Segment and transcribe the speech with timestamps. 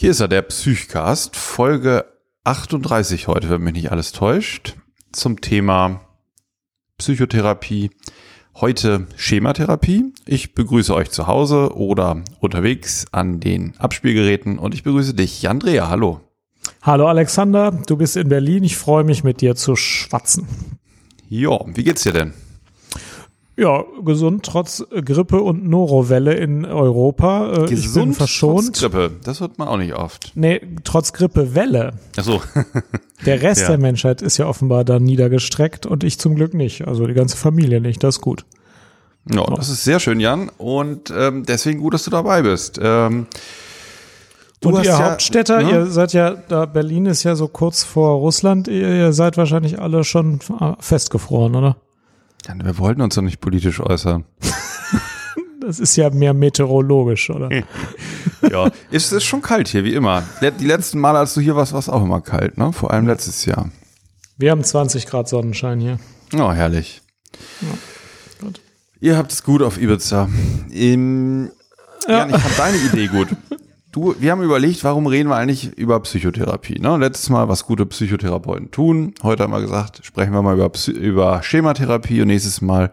[0.00, 2.04] Hier ist er, der Psychcast, Folge
[2.44, 4.76] 38 heute, wenn mich nicht alles täuscht,
[5.10, 6.02] zum Thema
[6.98, 7.90] Psychotherapie.
[8.54, 10.12] Heute Schematherapie.
[10.24, 15.88] Ich begrüße euch zu Hause oder unterwegs an den Abspielgeräten und ich begrüße dich, Andrea.
[15.88, 16.20] Hallo.
[16.80, 18.62] Hallo Alexander, du bist in Berlin.
[18.62, 20.46] Ich freue mich mit dir zu schwatzen.
[21.28, 22.34] Ja, wie geht's dir denn?
[23.58, 27.64] Ja, gesund trotz Grippe und Norowelle in Europa.
[27.64, 28.66] Äh, gesund verschont.
[28.66, 30.30] Trotz Grippe, das hört man auch nicht oft.
[30.36, 31.94] Nee, trotz Grippewelle.
[32.16, 32.40] Ach so.
[33.26, 33.70] der Rest ja.
[33.70, 36.86] der Menschheit ist ja offenbar da niedergestreckt und ich zum Glück nicht.
[36.86, 38.44] Also die ganze Familie nicht, das ist gut.
[39.28, 39.54] Ja, oh.
[39.56, 40.52] das ist sehr schön, Jan.
[40.56, 42.78] Und ähm, deswegen gut, dass du dabei bist.
[42.80, 43.26] Ähm,
[44.60, 45.70] Du und ihr ja, Hauptstädter, ne?
[45.70, 49.80] ihr seid ja, da Berlin ist ja so kurz vor Russland, ihr, ihr seid wahrscheinlich
[49.80, 50.40] alle schon
[50.80, 51.76] festgefroren, oder?
[52.46, 54.24] Ja, wir wollten uns doch nicht politisch äußern.
[55.60, 57.50] das ist ja mehr meteorologisch, oder?
[58.50, 60.22] ja, es ist schon kalt hier, wie immer.
[60.40, 62.72] Die letzten Male, als du hier warst, war es auch immer kalt, ne?
[62.72, 63.70] Vor allem letztes Jahr.
[64.36, 65.98] Wir haben 20 Grad Sonnenschein hier.
[66.34, 67.02] Oh, herrlich.
[67.60, 67.68] Ja,
[68.40, 68.60] gut.
[69.00, 70.28] Ihr habt es gut auf Ibiza.
[70.70, 71.50] Im,
[72.06, 72.18] ja.
[72.18, 73.28] Jan, ich fand deine Idee gut.
[73.98, 76.78] Du, wir haben überlegt, warum reden wir eigentlich über Psychotherapie?
[76.78, 76.96] Ne?
[76.98, 79.12] Letztes Mal, was gute Psychotherapeuten tun.
[79.24, 82.92] Heute haben wir gesagt, sprechen wir mal über, über Schematherapie und nächstes Mal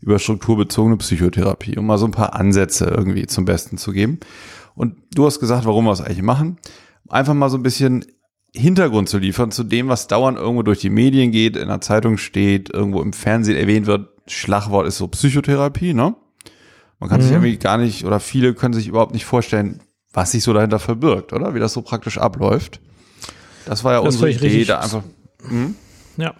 [0.00, 4.18] über strukturbezogene Psychotherapie, um mal so ein paar Ansätze irgendwie zum Besten zu geben.
[4.74, 6.58] Und du hast gesagt, warum wir es eigentlich machen.
[7.08, 8.04] Einfach mal so ein bisschen
[8.52, 12.18] Hintergrund zu liefern zu dem, was dauernd irgendwo durch die Medien geht, in der Zeitung
[12.18, 14.08] steht, irgendwo im Fernsehen erwähnt wird.
[14.26, 16.16] Schlagwort ist so Psychotherapie, ne?
[16.98, 17.22] Man kann mhm.
[17.22, 19.80] sich irgendwie gar nicht, oder viele können sich überhaupt nicht vorstellen,
[20.12, 21.54] was sich so dahinter verbirgt, oder?
[21.54, 22.80] Wie das so praktisch abläuft.
[23.66, 25.02] Das war ja das unsere Idee, da einfach.
[25.48, 25.74] Hm?
[26.16, 26.34] Ja.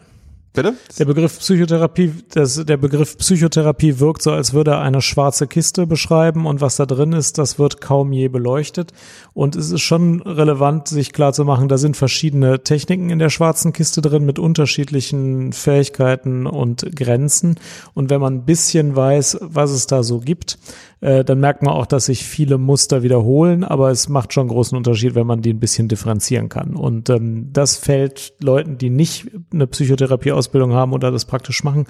[0.54, 0.74] Bitte?
[0.98, 5.86] Der Begriff Psychotherapie, das, der Begriff Psychotherapie wirkt so, als würde er eine schwarze Kiste
[5.86, 8.92] beschreiben und was da drin ist, das wird kaum je beleuchtet.
[9.32, 13.30] Und es ist schon relevant, sich klar zu machen, da sind verschiedene Techniken in der
[13.30, 17.58] schwarzen Kiste drin mit unterschiedlichen Fähigkeiten und Grenzen.
[17.94, 20.58] Und wenn man ein bisschen weiß, was es da so gibt,
[21.02, 24.78] äh, dann merkt man auch, dass sich viele Muster wiederholen, aber es macht schon großen
[24.78, 26.76] Unterschied, wenn man die ein bisschen differenzieren kann.
[26.76, 31.86] Und ähm, das fällt Leuten, die nicht eine Psychotherapieausbildung haben oder das praktisch machen,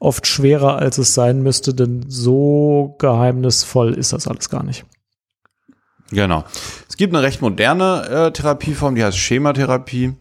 [0.00, 4.84] oft schwerer, als es sein müsste, denn so geheimnisvoll ist das alles gar nicht.
[6.10, 6.44] Genau.
[6.88, 10.14] Es gibt eine recht moderne äh, Therapieform, die heißt Schematherapie.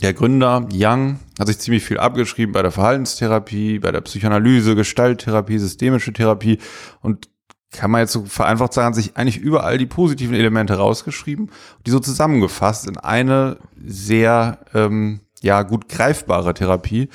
[0.00, 5.58] Der Gründer Young hat sich ziemlich viel abgeschrieben bei der Verhaltenstherapie, bei der Psychoanalyse, Gestalttherapie,
[5.58, 6.58] systemische Therapie
[7.00, 7.28] und
[7.72, 11.50] kann man jetzt so vereinfacht sagen, sich eigentlich überall die positiven Elemente rausgeschrieben,
[11.86, 17.08] die so zusammengefasst in eine sehr ähm, ja gut greifbare Therapie,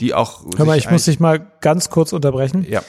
[0.00, 0.44] die auch.
[0.56, 2.66] Hör mal, ich muss dich mal ganz kurz unterbrechen.
[2.68, 2.82] Ja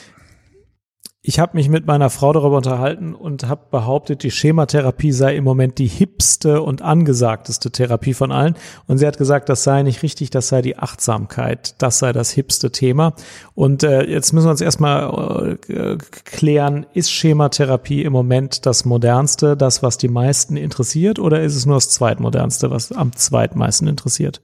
[1.21, 5.43] ich habe mich mit meiner Frau darüber unterhalten und habe behauptet, die Schematherapie sei im
[5.43, 8.55] Moment die hipste und angesagteste Therapie von allen.
[8.87, 12.31] Und sie hat gesagt, das sei nicht richtig, das sei die Achtsamkeit, das sei das
[12.31, 13.15] hipste Thema.
[13.53, 19.57] Und äh, jetzt müssen wir uns erstmal äh, klären, ist Schematherapie im Moment das modernste,
[19.57, 24.41] das, was die meisten interessiert, oder ist es nur das zweitmodernste, was am zweitmeisten interessiert?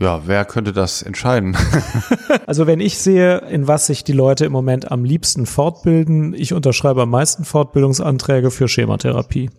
[0.00, 1.56] Ja, wer könnte das entscheiden?
[2.46, 6.54] also wenn ich sehe, in was sich die Leute im Moment am liebsten fortbilden, ich
[6.54, 9.50] unterschreibe am meisten Fortbildungsanträge für Schematherapie.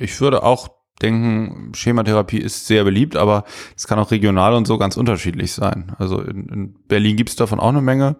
[0.00, 0.68] Ich würde auch
[1.00, 3.44] denken, Schematherapie ist sehr beliebt, aber
[3.74, 5.92] es kann auch regional und so ganz unterschiedlich sein.
[5.98, 8.16] Also in, in Berlin gibt es davon auch eine Menge.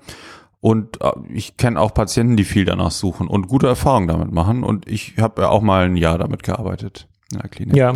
[0.60, 4.64] Und äh, ich kenne auch Patienten, die viel danach suchen und gute Erfahrungen damit machen.
[4.64, 7.76] Und ich habe ja auch mal ein Jahr damit gearbeitet in der Klinik.
[7.76, 7.92] Ja,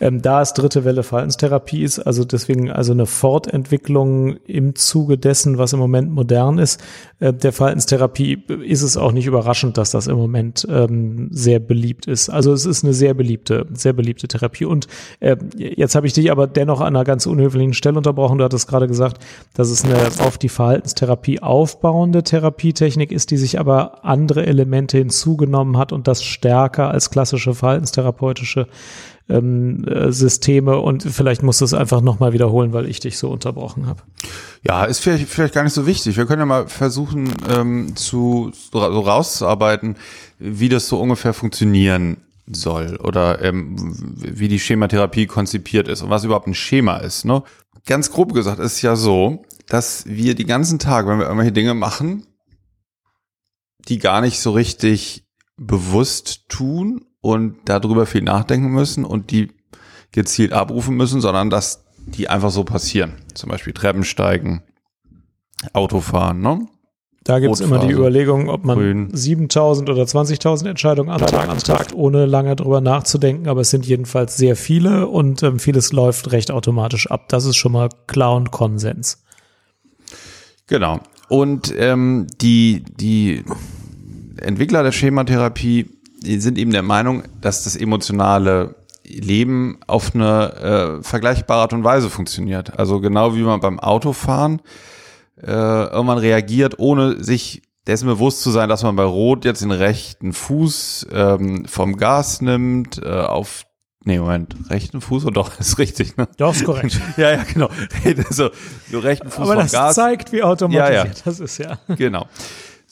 [0.00, 5.58] ähm, da es dritte Welle Verhaltenstherapie ist, also deswegen also eine Fortentwicklung im Zuge dessen,
[5.58, 6.82] was im Moment modern ist,
[7.18, 12.06] äh, der Verhaltenstherapie ist es auch nicht überraschend, dass das im Moment ähm, sehr beliebt
[12.06, 12.28] ist.
[12.28, 14.64] Also es ist eine sehr beliebte, sehr beliebte Therapie.
[14.64, 14.86] Und
[15.20, 18.38] äh, jetzt habe ich dich aber dennoch an einer ganz unhöflichen Stelle unterbrochen.
[18.38, 19.24] Du hattest gerade gesagt,
[19.54, 25.78] dass es eine auf die Verhaltenstherapie aufbauende Therapietechnik ist, die sich aber andere Elemente hinzugenommen
[25.78, 28.66] hat und das stärker als klassische verhaltenstherapeutische
[29.28, 33.30] ähm, äh, Systeme und vielleicht musst du es einfach nochmal wiederholen, weil ich dich so
[33.30, 34.02] unterbrochen habe.
[34.62, 36.16] Ja, ist vielleicht, vielleicht gar nicht so wichtig.
[36.16, 39.96] Wir können ja mal versuchen ähm, zu so rauszuarbeiten,
[40.38, 43.76] wie das so ungefähr funktionieren soll oder ähm,
[44.16, 47.24] wie die Schematherapie konzipiert ist und was überhaupt ein Schema ist.
[47.24, 47.42] Ne?
[47.86, 51.74] Ganz grob gesagt ist ja so, dass wir die ganzen Tage, wenn wir irgendwelche Dinge
[51.74, 52.26] machen,
[53.88, 55.24] die gar nicht so richtig
[55.56, 59.48] bewusst tun und darüber viel nachdenken müssen und die
[60.12, 63.14] gezielt abrufen müssen, sondern dass die einfach so passieren.
[63.34, 64.62] Zum Beispiel Treppen steigen,
[65.72, 66.60] Autofahren, ne?
[67.24, 71.92] Da gibt es immer die Überlegung, ob man 7000 oder 20.000 Entscheidungen am Tag antragt,
[71.92, 73.48] ohne lange drüber nachzudenken.
[73.48, 77.28] Aber es sind jedenfalls sehr viele und ähm, vieles läuft recht automatisch ab.
[77.28, 79.24] Das ist schon mal klar und Konsens.
[80.68, 81.00] Genau.
[81.28, 83.42] Und ähm, die, die
[84.36, 91.60] Entwickler der Schematherapie sind eben der Meinung, dass das emotionale Leben auf eine äh, vergleichbare
[91.62, 92.78] Art und Weise funktioniert.
[92.78, 94.60] Also genau wie man beim Autofahren
[95.40, 99.70] äh, irgendwann reagiert, ohne sich dessen bewusst zu sein, dass man bei Rot jetzt den
[99.70, 103.64] rechten Fuß ähm, vom Gas nimmt, äh, auf
[104.08, 106.28] Nee, Moment, rechten Fuß und doch, ist richtig, ne?
[106.36, 107.00] Doch, ist korrekt.
[107.16, 107.68] ja, ja, genau.
[108.28, 108.50] Also,
[108.88, 109.94] so rechten Fuß Aber vom das Gas.
[109.96, 111.12] zeigt, wie automatisiert ja, ja.
[111.24, 111.78] das ist, ja.
[111.88, 112.26] Genau.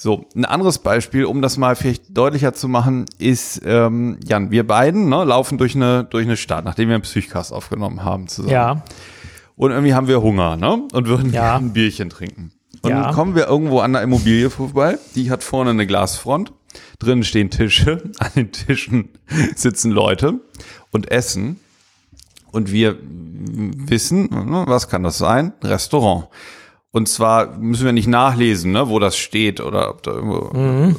[0.05, 4.67] So, ein anderes Beispiel, um das mal vielleicht deutlicher zu machen, ist, ähm, Jan, wir
[4.67, 8.53] beiden ne, laufen durch eine, durch eine Stadt, nachdem wir einen Psychcast aufgenommen haben zusammen.
[8.53, 8.83] Ja.
[9.57, 10.87] Und irgendwie haben wir Hunger, ne?
[10.93, 11.57] Und würden ja.
[11.57, 12.53] ein Bierchen trinken.
[12.83, 13.05] Und ja.
[13.05, 16.53] dann kommen wir irgendwo an einer Immobilie vorbei, die hat vorne eine Glasfront,
[16.99, 19.09] drinnen stehen Tische, an den Tischen
[19.57, 20.35] sitzen Leute
[20.91, 21.61] und essen.
[22.53, 25.55] Und wir wissen, ne, was kann das sein?
[25.63, 26.29] Restaurant.
[26.95, 30.95] Und zwar müssen wir nicht nachlesen, ne, wo das steht oder ob da irgendwo mhm.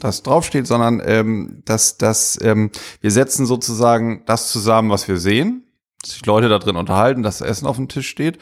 [0.00, 2.70] das draufsteht, sondern ähm, dass, dass ähm,
[3.02, 5.64] wir setzen sozusagen das zusammen, was wir sehen,
[6.00, 8.38] dass sich Leute da drin unterhalten, dass Essen auf dem Tisch steht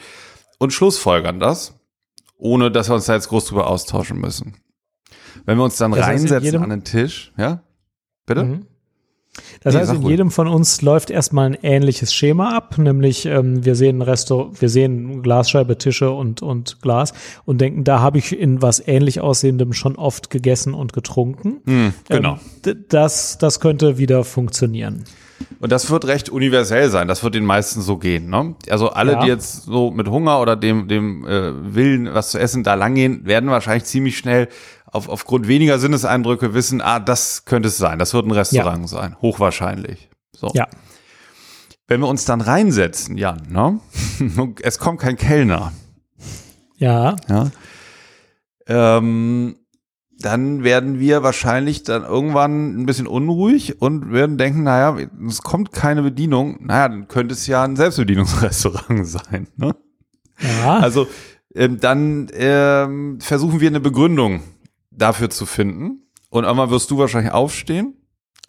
[0.57, 1.73] und schlussfolgern das,
[2.37, 4.55] ohne dass wir uns da jetzt groß drüber austauschen müssen.
[5.45, 7.61] Wenn wir uns dann das reinsetzen an den Tisch, ja,
[8.25, 8.43] bitte?
[8.45, 8.67] Mhm.
[9.61, 13.65] Das nee, heißt, in jedem von uns läuft erstmal ein ähnliches Schema ab, nämlich ähm,
[13.65, 17.13] wir sehen Resto, wir sehen Glasscheibe, Tische und, und Glas
[17.45, 21.61] und denken, da habe ich in was ähnlich aussehendem schon oft gegessen und getrunken.
[21.65, 22.39] Mm, genau.
[22.65, 25.03] Ähm, das, das könnte wieder funktionieren.
[25.59, 27.07] Und das wird recht universell sein.
[27.07, 28.29] Das wird den meisten so gehen.
[28.29, 28.55] Ne?
[28.69, 29.21] Also alle, ja.
[29.21, 33.25] die jetzt so mit Hunger oder dem, dem äh, Willen, was zu essen, da langgehen,
[33.25, 34.49] werden wahrscheinlich ziemlich schnell
[34.97, 37.99] auf, aufgrund weniger Sinneseindrücke wissen, ah, das könnte es sein.
[37.99, 38.87] Das wird ein Restaurant ja.
[38.87, 39.15] sein.
[39.21, 40.09] Hochwahrscheinlich.
[40.35, 40.51] So.
[40.53, 40.67] Ja.
[41.87, 43.79] Wenn wir uns dann reinsetzen, Jan, ne?
[44.61, 45.71] es kommt kein Kellner.
[46.77, 47.15] Ja.
[47.29, 47.51] Ja.
[48.67, 49.55] Ähm,
[50.19, 54.97] dann werden wir wahrscheinlich dann irgendwann ein bisschen unruhig und werden denken, naja,
[55.27, 56.57] es kommt keine Bedienung.
[56.59, 59.47] Naja, dann könnte es ja ein Selbstbedienungsrestaurant sein.
[59.55, 59.75] Ne?
[60.39, 60.79] Ja.
[60.79, 61.07] Also
[61.53, 64.41] ähm, dann ähm, versuchen wir eine Begründung
[64.97, 66.03] dafür zu finden.
[66.29, 67.95] Und einmal wirst du wahrscheinlich aufstehen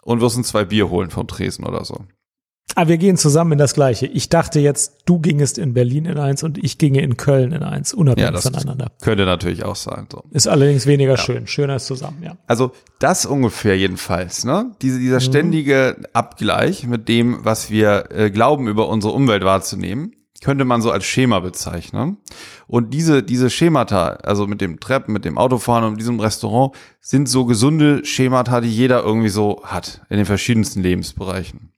[0.01, 2.05] und wirst ein zwei Bier holen vom Tresen oder so.
[2.75, 4.05] Ah, wir gehen zusammen in das Gleiche.
[4.05, 7.63] Ich dachte jetzt, du gingest in Berlin in eins und ich ginge in Köln in
[7.63, 8.91] eins, unabhängig ja, das voneinander.
[9.01, 10.07] Könnte natürlich auch sein.
[10.11, 10.23] So.
[10.31, 11.17] Ist allerdings weniger ja.
[11.17, 11.47] schön.
[11.47, 12.37] Schöner ist zusammen, ja.
[12.47, 14.71] Also das ungefähr jedenfalls, ne?
[14.81, 15.21] Diese, dieser mhm.
[15.21, 20.13] ständige Abgleich mit dem, was wir äh, glauben, über unsere Umwelt wahrzunehmen,
[20.43, 22.17] könnte man so als Schema bezeichnen.
[22.67, 27.27] Und diese, diese Schemata, also mit dem Treppen, mit dem Autofahren und diesem Restaurant, sind
[27.27, 31.71] so gesunde Schemata, die jeder irgendwie so hat in den verschiedensten Lebensbereichen.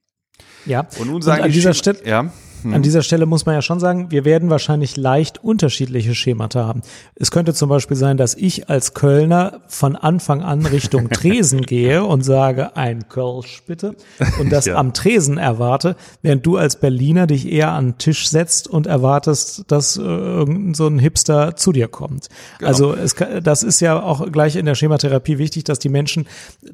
[0.64, 0.86] Ja.
[0.98, 2.30] Und nun sagen und an die dieser Stelle, ja.
[2.64, 2.82] An mhm.
[2.82, 6.82] dieser Stelle muss man ja schon sagen, wir werden wahrscheinlich leicht unterschiedliche Schemata haben.
[7.14, 12.04] Es könnte zum Beispiel sein, dass ich als Kölner von Anfang an Richtung Tresen gehe
[12.04, 13.96] und sage, ein Kölsch bitte,
[14.38, 14.76] und das ja.
[14.76, 19.64] am Tresen erwarte, während du als Berliner dich eher an den Tisch setzt und erwartest,
[19.68, 22.28] dass äh, irgend so ein Hipster zu dir kommt.
[22.58, 22.68] Genau.
[22.68, 26.26] Also es, das ist ja auch gleich in der Schematherapie wichtig, dass die Menschen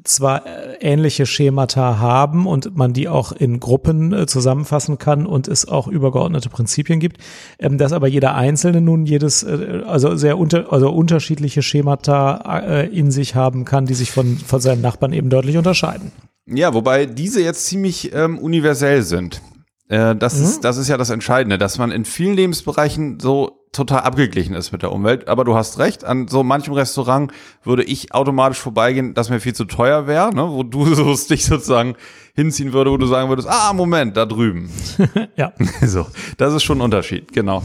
[0.03, 5.47] zwar äh, ähnliche Schemata haben und man die auch in Gruppen äh, zusammenfassen kann und
[5.47, 7.17] es auch auch übergeordnete Prinzipien gibt,
[7.57, 12.87] ähm, dass aber jeder Einzelne nun jedes, äh, also sehr unter, also unterschiedliche Schemata äh,
[12.87, 16.11] in sich haben kann, die sich von, von seinen Nachbarn eben deutlich unterscheiden.
[16.45, 19.41] Ja, wobei diese jetzt ziemlich ähm, universell sind.
[19.87, 20.43] Äh, das, mhm.
[20.43, 24.71] ist, das ist ja das Entscheidende, dass man in vielen Lebensbereichen so total abgeglichen ist
[24.71, 25.27] mit der Umwelt.
[25.27, 27.31] Aber du hast recht, an so manchem Restaurant
[27.63, 30.49] würde ich automatisch vorbeigehen, dass mir viel zu teuer wäre, ne?
[30.49, 31.95] wo du so dich sozusagen
[32.33, 34.69] hinziehen würde, wo du sagen würdest, ah, Moment, da drüben.
[35.35, 35.53] ja.
[35.81, 36.07] So,
[36.37, 37.63] das ist schon ein Unterschied, genau.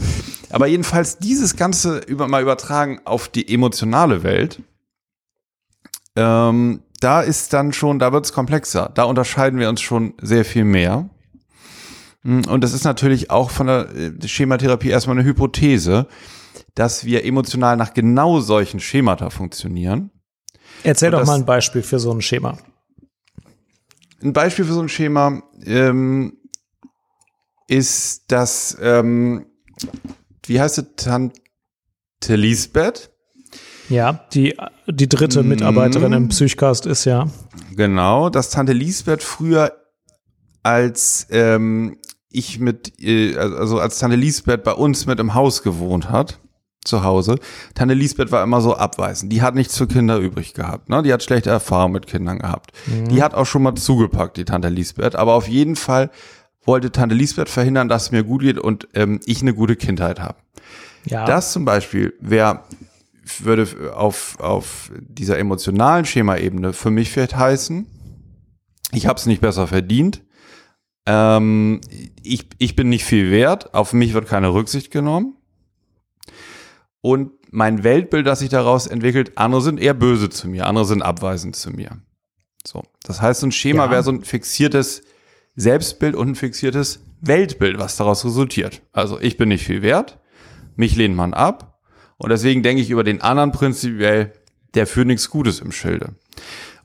[0.49, 4.61] Aber jedenfalls dieses Ganze über, mal übertragen auf die emotionale Welt,
[6.15, 8.89] ähm, da ist dann schon, da wird es komplexer.
[8.93, 11.09] Da unterscheiden wir uns schon sehr viel mehr.
[12.25, 16.07] Hm, und das ist natürlich auch von der äh, Schematherapie erstmal eine Hypothese,
[16.73, 20.11] dass wir emotional nach genau solchen Schemata funktionieren.
[20.83, 22.57] Erzähl doch mal ein Beispiel für so ein Schema.
[24.21, 26.37] Ein Beispiel für so ein Schema ähm,
[27.67, 29.45] ist das, ähm,
[30.45, 31.35] wie heißt es, Tante
[32.27, 33.11] Lisbeth?
[33.87, 34.55] Ja, die,
[34.87, 35.49] die dritte mhm.
[35.49, 37.27] Mitarbeiterin im Psychcast ist ja.
[37.75, 39.73] Genau, dass Tante Lisbeth früher
[40.63, 41.99] als ähm,
[42.35, 46.39] ich mit, äh, also als Tante Lisbeth bei uns mit im Haus gewohnt hat,
[46.83, 47.39] zu Hause.
[47.73, 49.31] Tante Lisbeth war immer so abweisend.
[49.31, 50.89] Die hat nichts für Kinder übrig gehabt.
[50.89, 51.01] Ne?
[51.03, 52.71] Die hat schlechte Erfahrungen mit Kindern gehabt.
[52.85, 53.09] Mhm.
[53.09, 55.15] Die hat auch schon mal zugepackt, die Tante Lisbeth.
[55.15, 56.11] Aber auf jeden Fall
[56.63, 60.19] wollte Tante Lisbeth verhindern, dass es mir gut geht und ähm, ich eine gute Kindheit
[60.19, 60.37] habe.
[61.05, 61.25] Ja.
[61.25, 62.61] Das zum Beispiel wäre
[63.39, 67.87] würde auf, auf dieser emotionalen Schema-Ebene für mich vielleicht heißen,
[68.91, 70.21] ich habe es nicht besser verdient,
[71.05, 71.81] ähm,
[72.23, 75.35] ich, ich bin nicht viel wert, auf mich wird keine Rücksicht genommen
[77.01, 81.01] und mein Weltbild, das sich daraus entwickelt, andere sind eher böse zu mir, andere sind
[81.01, 82.01] abweisend zu mir.
[82.65, 83.91] So, das heißt, so ein Schema ja.
[83.91, 85.03] wäre so ein fixiertes
[85.55, 88.81] Selbstbild und ein fixiertes Weltbild, was daraus resultiert.
[88.91, 90.19] Also ich bin nicht viel wert,
[90.75, 91.79] mich lehnt man ab
[92.17, 94.33] und deswegen denke ich über den anderen prinzipiell,
[94.73, 96.15] der führt nichts Gutes im Schilde.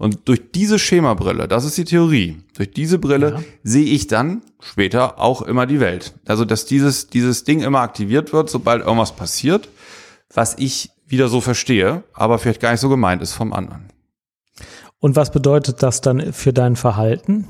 [0.00, 3.40] Und durch diese Schemabrille, das ist die Theorie, durch diese Brille ja.
[3.62, 6.14] sehe ich dann später auch immer die Welt.
[6.24, 9.68] Also, dass dieses, dieses Ding immer aktiviert wird, sobald irgendwas passiert,
[10.32, 13.90] was ich wieder so verstehe, aber vielleicht gar nicht so gemeint ist vom anderen.
[15.00, 17.46] Und was bedeutet das dann für dein Verhalten?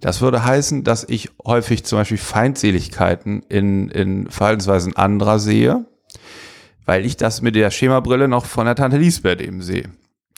[0.00, 5.86] Das würde heißen, dass ich häufig zum Beispiel Feindseligkeiten in, in Verhaltensweisen anderer sehe,
[6.84, 9.88] weil ich das mit der Schemabrille noch von der Tante Lisbeth eben sehe.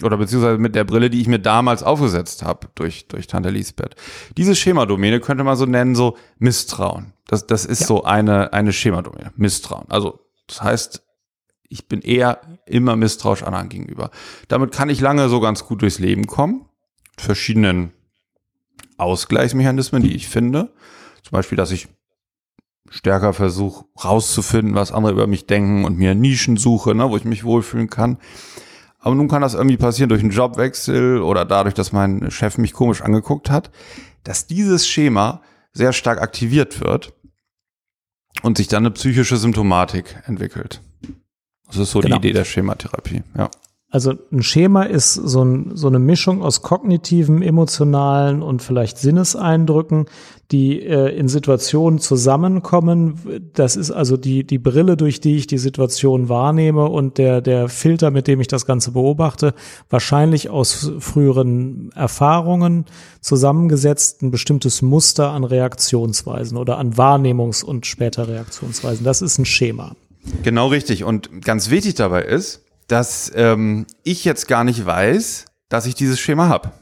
[0.02, 3.96] Oder beziehungsweise mit der Brille, die ich mir damals aufgesetzt habe durch, durch Tante Lisbeth.
[4.36, 7.14] Diese Schemadomäne könnte man so nennen, so Misstrauen.
[7.26, 7.86] Das, das ist ja.
[7.86, 9.32] so eine, eine Schemadomäne.
[9.36, 9.86] Misstrauen.
[9.88, 11.02] Also, das heißt,
[11.68, 14.10] ich bin eher immer misstrauisch anderen gegenüber.
[14.46, 16.66] Damit kann ich lange so ganz gut durchs Leben kommen.
[17.16, 17.92] Verschiedenen
[18.96, 20.72] Ausgleichsmechanismen, die ich finde.
[21.22, 21.88] Zum Beispiel, dass ich
[22.88, 27.24] stärker versuche rauszufinden, was andere über mich denken und mir Nischen suche, ne, wo ich
[27.24, 28.18] mich wohlfühlen kann.
[29.08, 32.74] Aber nun kann das irgendwie passieren durch einen Jobwechsel oder dadurch, dass mein Chef mich
[32.74, 33.70] komisch angeguckt hat,
[34.22, 35.40] dass dieses Schema
[35.72, 37.14] sehr stark aktiviert wird
[38.42, 40.82] und sich dann eine psychische Symptomatik entwickelt.
[41.68, 42.18] Das ist so genau.
[42.18, 43.48] die Idee der Schematherapie, ja.
[43.90, 50.04] Also ein Schema ist so, ein, so eine Mischung aus kognitiven, emotionalen und vielleicht Sinneseindrücken,
[50.50, 53.42] die äh, in Situationen zusammenkommen.
[53.54, 57.70] Das ist also die, die Brille, durch die ich die Situation wahrnehme und der, der
[57.70, 59.54] Filter, mit dem ich das Ganze beobachte,
[59.88, 62.84] wahrscheinlich aus früheren Erfahrungen
[63.22, 69.02] zusammengesetzt ein bestimmtes Muster an Reaktionsweisen oder an Wahrnehmungs- und später Reaktionsweisen.
[69.02, 69.96] Das ist ein Schema.
[70.42, 71.04] Genau richtig.
[71.04, 76.18] Und ganz wichtig dabei ist, dass ähm, ich jetzt gar nicht weiß, dass ich dieses
[76.18, 76.72] Schema habe.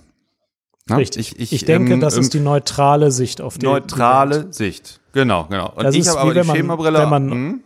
[0.90, 1.32] Richtig.
[1.32, 5.00] Ich, ich, ich denke, ähm, das ist die neutrale Sicht auf die Neutrale die Sicht.
[5.12, 5.72] Genau, genau.
[5.74, 7.00] Und das ich habe aber die man, Schemabrille.
[7.00, 7.60] Wenn man hm?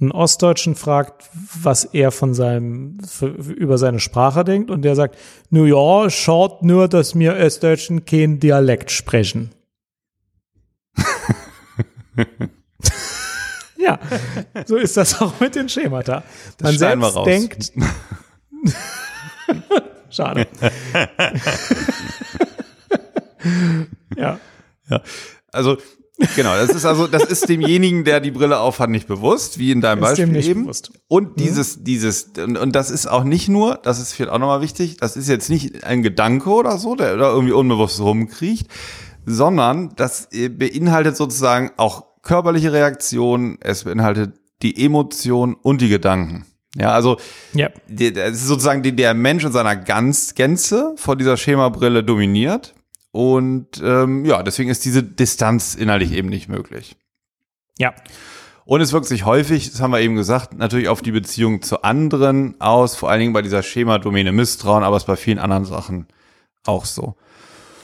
[0.00, 1.28] einen Ostdeutschen fragt,
[1.62, 5.18] was er von seinem für, über seine Sprache denkt, und der sagt,
[5.50, 9.50] New ja, schaut nur, dass wir Ostdeutschen kein Dialekt sprechen.
[13.82, 13.98] Ja,
[14.66, 16.22] so ist das auch mit den Schemata.
[16.60, 17.72] Man selbst denkt.
[20.10, 20.46] Schade.
[24.16, 24.38] ja.
[24.88, 25.02] Ja.
[25.52, 25.78] Also,
[26.36, 29.80] genau, das ist also, das ist demjenigen, der die Brille aufhat, nicht bewusst, wie in
[29.80, 30.64] deinem ist Beispiel eben.
[30.64, 30.92] Bewusst.
[31.08, 31.42] Und mhm.
[31.42, 31.84] dieses, mhm.
[31.84, 35.16] dieses, und, und das ist auch nicht nur, das ist vielleicht auch nochmal wichtig, das
[35.16, 38.68] ist jetzt nicht ein Gedanke oder so, der da irgendwie unbewusst rumkriecht,
[39.24, 46.46] sondern das beinhaltet sozusagen auch körperliche Reaktion, es beinhaltet die Emotion und die Gedanken.
[46.76, 47.18] Ja, also
[47.52, 47.68] ja.
[47.88, 52.74] es ist sozusagen die, der Mensch in seiner ganz Gänze vor dieser Schemabrille dominiert.
[53.10, 56.96] Und ähm, ja, deswegen ist diese Distanz innerlich eben nicht möglich.
[57.78, 57.92] Ja.
[58.64, 61.82] Und es wirkt sich häufig, das haben wir eben gesagt, natürlich auf die Beziehung zu
[61.82, 65.64] anderen aus, vor allen Dingen bei dieser Schemadomäne Misstrauen, aber es ist bei vielen anderen
[65.64, 66.06] Sachen
[66.64, 67.16] auch so.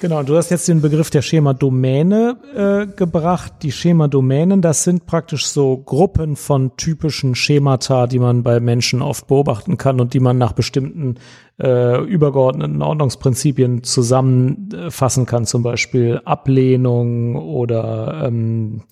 [0.01, 3.55] Genau, du hast jetzt den Begriff der Schema-Domäne äh, gebracht.
[3.63, 9.27] Die Schema-Domänen, das sind praktisch so Gruppen von typischen Schemata, die man bei Menschen oft
[9.27, 11.17] beobachten kann und die man nach bestimmten
[11.61, 18.83] äh, übergeordneten Ordnungsprinzipien zusammenfassen kann, zum Beispiel Ablehnung oder ähm,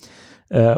[0.49, 0.75] äh,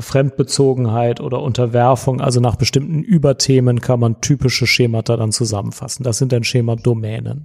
[0.00, 2.22] Fremdbezogenheit oder Unterwerfung.
[2.22, 6.02] Also nach bestimmten Überthemen kann man typische Schemata dann zusammenfassen.
[6.02, 7.44] Das sind dann Schema-Domänen.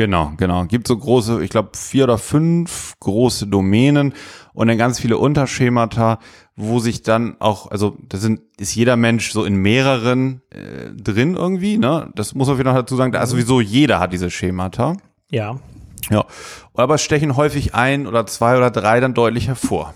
[0.00, 0.64] Genau, genau.
[0.64, 4.14] Gibt so große, ich glaube, vier oder fünf große Domänen
[4.54, 6.20] und dann ganz viele Unterschemata,
[6.56, 11.36] wo sich dann auch, also da sind, ist jeder Mensch so in mehreren äh, drin
[11.36, 12.10] irgendwie, ne?
[12.14, 14.96] Das muss man vielleicht noch dazu sagen, da ist sowieso jeder hat diese Schemata.
[15.30, 15.60] Ja.
[16.08, 16.24] Ja.
[16.72, 19.92] Aber es stechen häufig ein oder zwei oder drei dann deutlich hervor.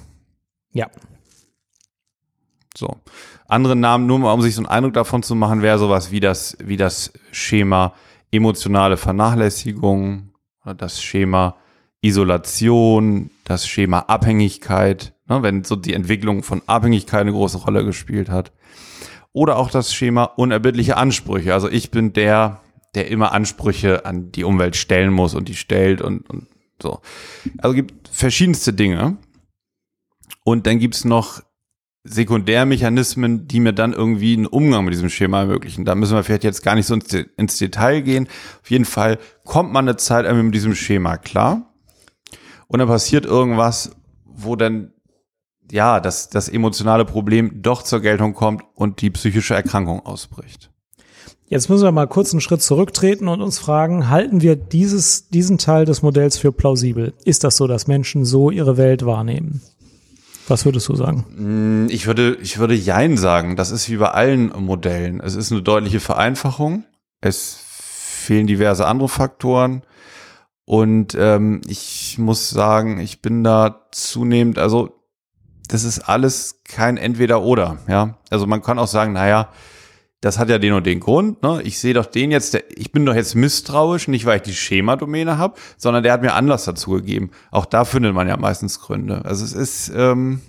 [0.73, 0.91] Ja.
[2.77, 2.95] So.
[3.49, 6.21] Andere Namen, nur mal um sich so einen Eindruck davon zu machen, wäre sowas wie
[6.21, 7.95] das, wie das Schema
[8.35, 10.31] emotionale Vernachlässigung,
[10.77, 11.57] das Schema
[12.01, 18.29] Isolation, das Schema Abhängigkeit, ne, wenn so die Entwicklung von Abhängigkeit eine große Rolle gespielt
[18.29, 18.53] hat.
[19.35, 21.53] oder auch das Schema unerbittliche Ansprüche.
[21.53, 22.61] Also ich bin der,
[22.95, 26.47] der immer Ansprüche an die Umwelt stellen muss und die stellt und, und
[26.81, 27.01] so.
[27.59, 29.19] Also gibt verschiedenste Dinge.
[30.45, 31.43] Und dann gibt's noch
[32.05, 35.85] Sekundärmechanismen, die mir dann irgendwie einen Umgang mit diesem Schema ermöglichen.
[35.85, 38.29] Da müssen wir vielleicht jetzt gar nicht so ins, Detail gehen.
[38.63, 41.73] Auf jeden Fall kommt man eine Zeit mit diesem Schema klar.
[42.69, 43.93] Und dann passiert irgendwas,
[44.25, 44.93] wo dann
[45.71, 50.71] ja, das, das emotionale Problem doch zur Geltung kommt und die psychische Erkrankung ausbricht.
[51.47, 55.59] Jetzt müssen wir mal kurz einen Schritt zurücktreten und uns fragen, halten wir dieses, diesen
[55.59, 57.13] Teil des Modells für plausibel?
[57.25, 59.63] Ist das so, dass Menschen so ihre Welt wahrnehmen?
[60.47, 61.25] Was würdest du sagen?
[61.37, 63.57] Mm, ich würde, ich würde Jein sagen.
[63.57, 65.21] Das ist wie bei allen Modellen.
[65.21, 66.85] Es ist eine deutliche Vereinfachung.
[67.21, 69.83] Es fehlen diverse andere Faktoren.
[70.67, 74.99] Und ähm, ich muss sagen, ich bin da zunehmend, also
[75.69, 77.79] das ist alles kein Entweder-Oder.
[77.89, 79.49] Ja, also man kann auch sagen, naja,
[80.25, 81.43] das hat ja den und den Grund.
[81.43, 81.61] Ne?
[81.65, 84.55] Ich sehe doch den jetzt, der, ich bin doch jetzt misstrauisch, nicht weil ich die
[84.55, 87.31] Schema-Domäne habe, sondern der hat mir Anlass dazu gegeben.
[87.51, 89.23] Auch da findet man ja meistens Gründe.
[89.27, 90.41] Also es ist, ähm,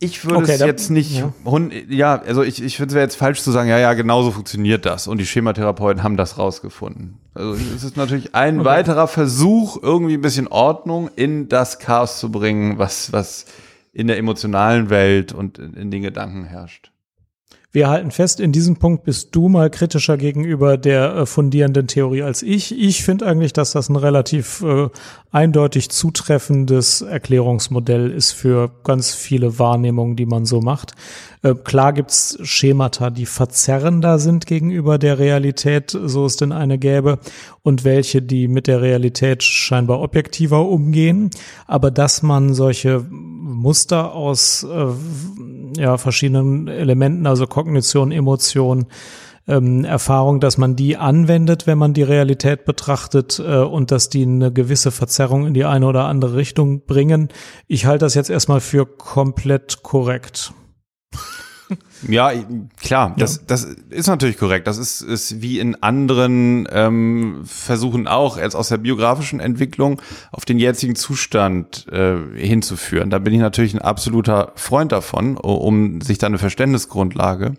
[0.00, 3.40] ich würde okay, es jetzt nicht, ja, ja also ich, ich finde es jetzt falsch
[3.40, 7.20] zu sagen, ja, ja, genauso funktioniert das und die Schematherapeuten haben das rausgefunden.
[7.34, 8.66] Also es ist natürlich ein okay.
[8.66, 13.46] weiterer Versuch, irgendwie ein bisschen Ordnung in das Chaos zu bringen, was, was
[13.94, 16.90] in der emotionalen Welt und in, den Gedanken herrscht.
[17.70, 22.22] Wir halten fest, in diesem Punkt bist du mal kritischer gegenüber der äh, fundierenden Theorie
[22.22, 22.78] als ich.
[22.78, 24.88] Ich finde eigentlich, dass das ein relativ äh,
[25.32, 30.94] eindeutig zutreffendes Erklärungsmodell ist für ganz viele Wahrnehmungen, die man so macht.
[31.44, 37.18] Äh, klar gibt's Schemata, die verzerrender sind gegenüber der Realität, so es denn eine gäbe,
[37.62, 41.30] und welche, die mit der Realität scheinbar objektiver umgehen.
[41.66, 48.86] Aber dass man solche Muster aus äh, ja, verschiedenen Elementen, also Kognition, Emotion,
[49.46, 54.22] ähm, Erfahrung, dass man die anwendet, wenn man die Realität betrachtet äh, und dass die
[54.22, 57.28] eine gewisse Verzerrung in die eine oder andere Richtung bringen.
[57.66, 60.54] Ich halte das jetzt erstmal für komplett korrekt.
[62.08, 62.32] Ja,
[62.82, 63.42] klar, das, ja.
[63.46, 64.66] das ist natürlich korrekt.
[64.66, 70.00] Das ist, ist wie in anderen ähm, Versuchen auch, jetzt aus der biografischen Entwicklung
[70.30, 73.10] auf den jetzigen Zustand äh, hinzuführen.
[73.10, 77.54] Da bin ich natürlich ein absoluter Freund davon, um sich da eine Verständnisgrundlage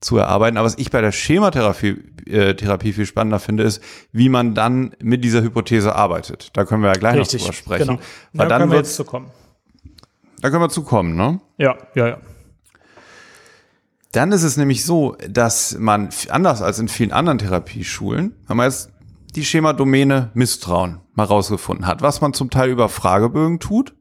[0.00, 0.58] zu erarbeiten.
[0.58, 4.94] Aber was ich bei der Schematherapie äh, Therapie viel spannender finde, ist, wie man dann
[5.00, 6.50] mit dieser Hypothese arbeitet.
[6.54, 7.86] Da können wir ja gleich Richtig, noch drüber sprechen.
[7.86, 8.00] Genau.
[8.32, 9.30] Weil da dann können wir jetzt zu kommen.
[10.42, 11.40] Da können wir zu kommen, ne?
[11.56, 12.18] Ja, ja, ja.
[14.16, 18.64] Dann ist es nämlich so, dass man anders als in vielen anderen Therapieschulen, wenn man
[18.64, 18.90] jetzt
[19.34, 23.94] die Schemadomäne Misstrauen mal rausgefunden hat, was man zum Teil über Fragebögen tut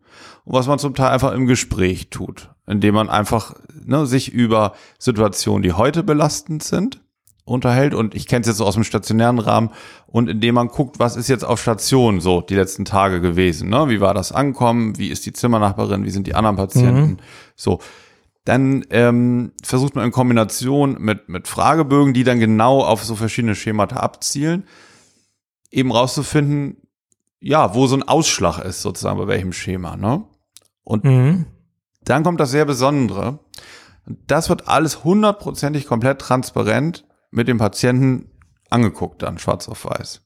[0.45, 4.71] und was man zum Teil einfach im Gespräch tut, indem man einfach ne, sich über
[4.99, 7.01] Situationen, die heute belastend sind,
[7.43, 9.71] unterhält und ich kenne es jetzt so aus dem stationären Rahmen
[10.07, 13.89] und indem man guckt, was ist jetzt auf Station so die letzten Tage gewesen, ne?
[13.89, 14.97] Wie war das Ankommen?
[14.97, 16.05] Wie ist die Zimmernachbarin?
[16.05, 17.11] Wie sind die anderen Patienten?
[17.11, 17.17] Mhm.
[17.57, 17.79] So,
[18.45, 23.55] dann ähm, versucht man in Kombination mit, mit Fragebögen, die dann genau auf so verschiedene
[23.55, 24.65] Schemata abzielen,
[25.71, 26.77] eben rauszufinden,
[27.39, 30.23] ja, wo so ein Ausschlag ist, sozusagen, bei welchem Schema, ne?
[30.83, 31.47] Und mhm.
[32.03, 33.39] dann kommt das sehr Besondere.
[34.05, 38.29] Das wird alles hundertprozentig komplett transparent mit dem Patienten
[38.69, 40.21] angeguckt, dann schwarz auf weiß.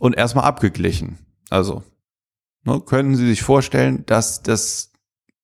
[0.00, 1.18] Und erstmal abgeglichen.
[1.50, 1.82] Also,
[2.64, 4.91] ne, können Sie sich vorstellen, dass das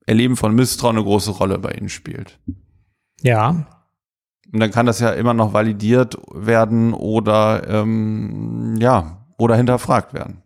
[0.09, 2.39] Erleben von Misstrauen eine große Rolle bei ihnen spielt.
[3.21, 3.67] Ja.
[4.51, 10.43] Und dann kann das ja immer noch validiert werden oder ähm, ja, oder hinterfragt werden.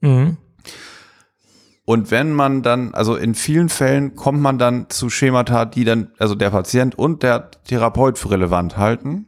[0.00, 0.36] Mhm.
[1.84, 6.12] Und wenn man dann, also in vielen Fällen kommt man dann zu Schemata, die dann,
[6.18, 9.26] also der Patient und der Therapeut für relevant halten.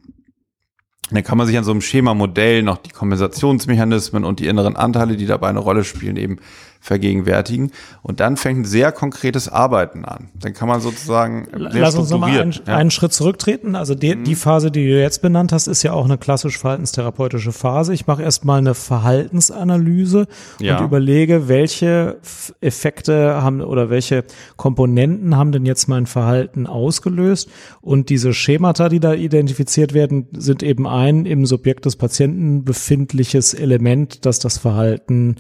[1.11, 5.17] Dann kann man sich an so einem Schemamodell noch die Kompensationsmechanismen und die inneren Anteile,
[5.17, 6.39] die dabei eine Rolle spielen, eben
[6.85, 7.73] vergegenwärtigen.
[8.03, 10.29] Und dann fängt ein sehr konkretes Arbeiten an.
[10.35, 11.49] Dann kann man sozusagen.
[11.55, 12.77] Lass uns nochmal einen, ja.
[12.77, 13.75] einen Schritt zurücktreten.
[13.75, 14.25] Also die, mhm.
[14.25, 17.95] die Phase, die du jetzt benannt hast, ist ja auch eine klassisch verhaltenstherapeutische Phase.
[17.95, 20.27] Ich mache erstmal eine Verhaltensanalyse
[20.61, 20.77] ja.
[20.77, 22.19] und überlege, welche
[22.61, 24.25] Effekte haben oder welche
[24.57, 27.49] Komponenten haben denn jetzt mein Verhalten ausgelöst.
[27.81, 33.55] Und diese Schemata, die da identifiziert werden, sind eben ein im Subjekt des Patienten befindliches
[33.55, 35.37] Element, das das Verhalten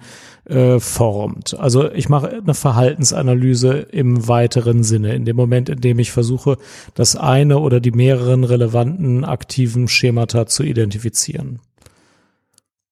[0.46, 1.33] äh, formt.
[1.56, 6.58] Also ich mache eine Verhaltensanalyse im weiteren Sinne, in dem Moment, in dem ich versuche,
[6.94, 11.60] das eine oder die mehreren relevanten aktiven Schemata zu identifizieren.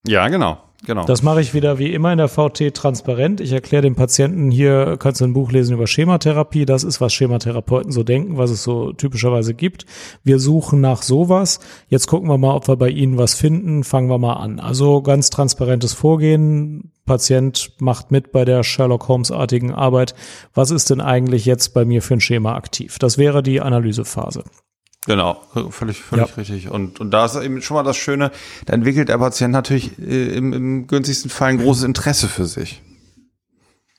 [0.06, 0.58] Ja, genau.
[0.84, 1.04] Genau.
[1.04, 3.40] Das mache ich wieder wie immer in der VT transparent.
[3.40, 6.66] Ich erkläre dem Patienten hier, kannst du ein Buch lesen über Schematherapie.
[6.66, 9.86] Das ist, was Schematherapeuten so denken, was es so typischerweise gibt.
[10.24, 11.60] Wir suchen nach sowas.
[11.88, 13.84] Jetzt gucken wir mal, ob wir bei Ihnen was finden.
[13.84, 14.60] Fangen wir mal an.
[14.60, 16.92] Also ganz transparentes Vorgehen.
[17.04, 20.14] Patient macht mit bei der Sherlock Holmes-artigen Arbeit.
[20.54, 22.98] Was ist denn eigentlich jetzt bei mir für ein Schema aktiv?
[22.98, 24.44] Das wäre die Analysephase.
[25.06, 26.34] Genau, völlig, völlig ja.
[26.36, 26.70] richtig.
[26.70, 28.30] Und, und da ist eben schon mal das Schöne,
[28.66, 32.82] da entwickelt der Patient natürlich äh, im, im günstigsten Fall ein großes Interesse für sich.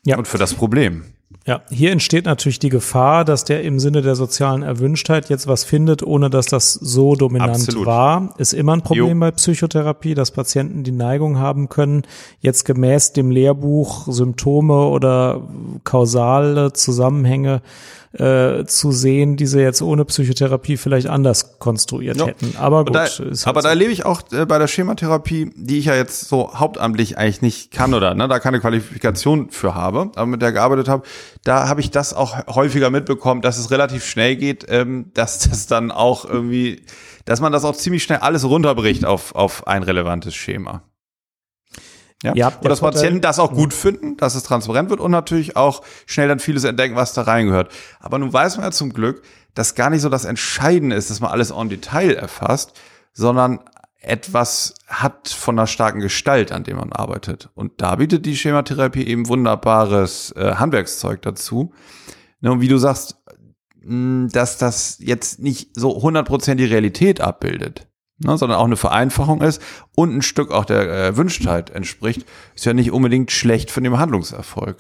[0.06, 0.18] Ja.
[0.18, 1.04] Und für das Problem.
[1.46, 5.66] Ja, hier entsteht natürlich die Gefahr, dass der im Sinne der sozialen Erwünschtheit jetzt was
[5.66, 7.86] findet, ohne dass das so dominant Absolut.
[7.86, 8.34] war.
[8.38, 9.20] Ist immer ein Problem jo.
[9.20, 12.04] bei Psychotherapie, dass Patienten die Neigung haben können,
[12.40, 15.42] jetzt gemäß dem Lehrbuch Symptome oder
[15.84, 17.62] kausale Zusammenhänge
[18.14, 22.28] äh, zu sehen, die sie jetzt ohne Psychotherapie vielleicht anders konstruiert ja.
[22.28, 22.56] hätten.
[22.58, 22.96] Aber gut.
[22.96, 23.66] Da, halt aber so.
[23.66, 27.42] da erlebe ich auch äh, bei der Schematherapie, die ich ja jetzt so hauptamtlich eigentlich
[27.42, 31.04] nicht kann oder ne, da keine Qualifikation für habe, aber mit der gearbeitet habe,
[31.44, 35.66] da habe ich das auch häufiger mitbekommen, dass es relativ schnell geht, ähm, dass das
[35.66, 36.86] dann auch irgendwie,
[37.26, 40.84] dass man das auch ziemlich schnell alles runterbricht auf, auf ein relevantes Schema.
[42.24, 45.56] Ja, ja und dass Patienten das auch gut finden, dass es transparent wird und natürlich
[45.56, 47.72] auch schnell dann vieles entdecken, was da reingehört.
[48.00, 49.22] Aber nun weiß man ja zum Glück,
[49.54, 52.80] dass gar nicht so das Entscheidende ist, dass man alles en Detail erfasst,
[53.12, 53.60] sondern
[54.00, 57.50] etwas hat von einer starken Gestalt, an dem man arbeitet.
[57.56, 61.74] Und da bietet die Schematherapie eben wunderbares äh, Handwerkszeug dazu.
[62.42, 63.18] Ne, und wie du sagst,
[63.82, 67.88] mh, dass das jetzt nicht so 100% die Realität abbildet
[68.20, 69.62] ne, sondern auch eine Vereinfachung ist
[69.96, 73.98] und ein Stück auch der äh, Wünschtheit entspricht, ist ja nicht unbedingt schlecht für den
[73.98, 74.78] Handlungserfolg.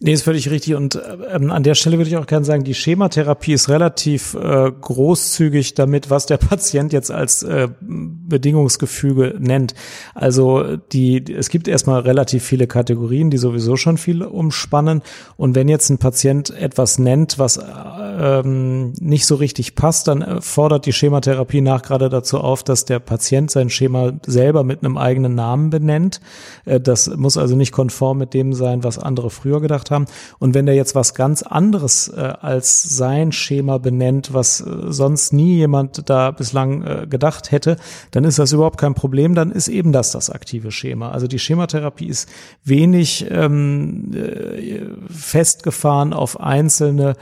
[0.00, 0.74] Nee, ist völlig richtig.
[0.74, 4.70] Und ähm, an der Stelle würde ich auch gerne sagen, die Schematherapie ist relativ äh,
[4.70, 9.74] großzügig damit, was der Patient jetzt als äh, Bedingungsgefüge nennt.
[10.14, 15.00] Also die, es gibt erstmal relativ viele Kategorien, die sowieso schon viel umspannen.
[15.36, 20.40] Und wenn jetzt ein Patient etwas nennt, was ähm, nicht so richtig passt, dann äh,
[20.40, 24.98] fordert die Schematherapie nach gerade dazu auf, dass der Patient sein Schema selber mit einem
[24.98, 26.20] eigenen Namen benennt.
[26.64, 30.06] Äh, das muss also nicht konform mit dem sein, was andere früher gedacht haben.
[30.38, 35.32] Und wenn der jetzt was ganz anderes äh, als sein Schema benennt, was äh, sonst
[35.32, 37.76] nie jemand da bislang äh, gedacht hätte,
[38.10, 39.34] dann ist das überhaupt kein Problem.
[39.34, 41.10] Dann ist eben das das aktive Schema.
[41.10, 42.28] Also die Schematherapie ist
[42.64, 44.80] wenig ähm, äh,
[45.12, 47.16] festgefahren auf einzelne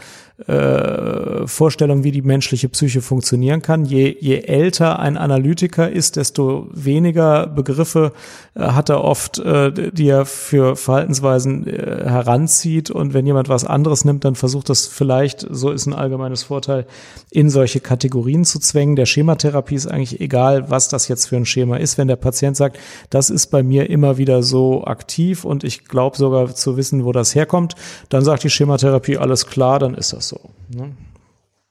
[0.46, 3.85] äh, Vorstellung, wie die menschliche Psyche funktionieren kann.
[3.85, 8.12] Je, je älter ein Analytiker ist, desto weniger Begriffe
[8.55, 12.90] äh, hat er oft, äh, die er für Verhaltensweisen äh, heranzieht.
[12.90, 16.87] Und wenn jemand was anderes nimmt, dann versucht das vielleicht, so ist ein allgemeines Vorteil,
[17.31, 18.96] in solche Kategorien zu zwängen.
[18.96, 21.98] Der Schematherapie ist eigentlich egal, was das jetzt für ein Schema ist.
[21.98, 22.78] Wenn der Patient sagt,
[23.11, 27.12] das ist bei mir immer wieder so aktiv und ich glaube sogar zu wissen, wo
[27.12, 27.74] das herkommt,
[28.09, 30.32] dann sagt die Schematherapie, alles klar, dann ist das so.
[30.68, 30.92] Ne?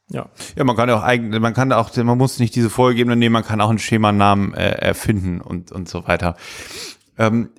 [0.10, 0.28] Ja.
[0.56, 3.34] Ja, man kann ja auch eigentlich, man kann auch, man muss nicht diese vorgegebenen nehmen,
[3.34, 6.36] man kann auch einen Schemanamen äh, erfinden und, und so weiter.
[7.17, 7.50] Ähm,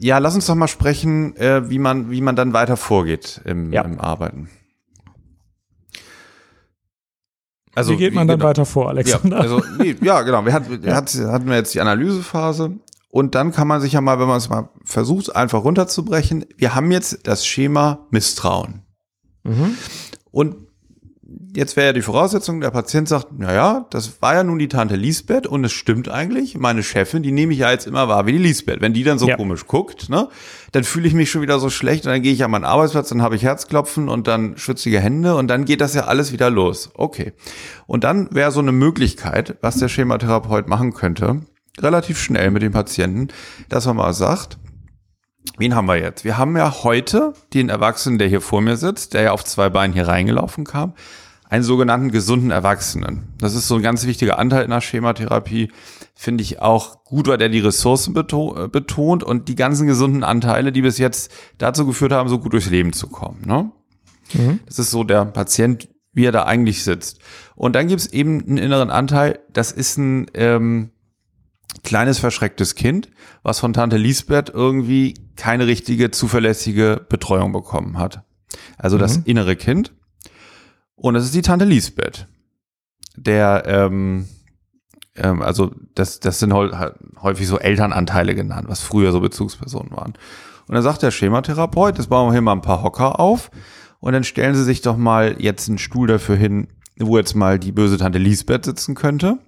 [0.00, 3.72] ja, lass uns doch mal sprechen, äh, wie man, wie man dann weiter vorgeht im,
[3.72, 3.82] ja.
[3.82, 4.48] im Arbeiten.
[7.74, 9.36] Also, wie geht man wie, dann genau, weiter vor, Alexander?
[9.36, 10.44] Ja, also, nee, ja genau.
[10.44, 10.94] Wir hatten, ja.
[10.94, 12.76] hatten wir jetzt die Analysephase
[13.10, 16.44] und dann kann man sich ja mal, wenn man es mal versucht, einfach runterzubrechen.
[16.56, 18.82] Wir haben jetzt das Schema Misstrauen.
[19.44, 19.76] Mhm.
[20.30, 20.56] Und
[21.54, 24.68] jetzt wäre ja die Voraussetzung, der Patient sagt, na ja, das war ja nun die
[24.68, 26.56] Tante Lisbeth und es stimmt eigentlich.
[26.56, 28.80] Meine Chefin, die nehme ich ja jetzt immer wahr wie die Lisbeth.
[28.80, 29.36] Wenn die dann so ja.
[29.36, 30.28] komisch guckt, ne,
[30.72, 33.08] dann fühle ich mich schon wieder so schlecht und dann gehe ich an meinen Arbeitsplatz,
[33.08, 36.50] dann habe ich Herzklopfen und dann schwitzige Hände und dann geht das ja alles wieder
[36.50, 36.90] los.
[36.94, 37.32] Okay.
[37.86, 41.42] Und dann wäre so eine Möglichkeit, was der Schematherapeut machen könnte,
[41.78, 43.28] relativ schnell mit dem Patienten,
[43.68, 44.58] dass man mal sagt,
[45.56, 46.24] Wen haben wir jetzt?
[46.24, 49.70] Wir haben ja heute den Erwachsenen, der hier vor mir sitzt, der ja auf zwei
[49.70, 50.94] Beinen hier reingelaufen kam,
[51.48, 53.34] einen sogenannten gesunden Erwachsenen.
[53.38, 55.70] Das ist so ein ganz wichtiger Anteil in der Schematherapie.
[56.14, 60.72] Finde ich auch gut, weil der die Ressourcen äh, betont und die ganzen gesunden Anteile,
[60.72, 63.42] die bis jetzt dazu geführt haben, so gut durchs Leben zu kommen.
[63.46, 63.70] Ne?
[64.34, 64.60] Mhm.
[64.66, 67.20] Das ist so der Patient, wie er da eigentlich sitzt.
[67.54, 70.90] Und dann gibt es eben einen inneren Anteil, das ist ein ähm,
[71.82, 73.08] kleines verschrecktes Kind,
[73.42, 78.22] was von Tante Lisbeth irgendwie keine richtige zuverlässige Betreuung bekommen hat.
[78.76, 79.00] Also mhm.
[79.00, 79.92] das innere Kind.
[80.94, 82.26] Und es ist die Tante Lisbeth,
[83.16, 84.26] der, ähm,
[85.14, 90.14] ähm, also das, das sind häufig so Elternanteile genannt, was früher so Bezugspersonen waren.
[90.66, 93.50] Und dann sagt der Schematherapeut, jetzt bauen wir hier mal ein paar Hocker auf
[94.00, 97.58] und dann stellen Sie sich doch mal jetzt einen Stuhl dafür hin, wo jetzt mal
[97.58, 99.38] die böse Tante Lisbeth sitzen könnte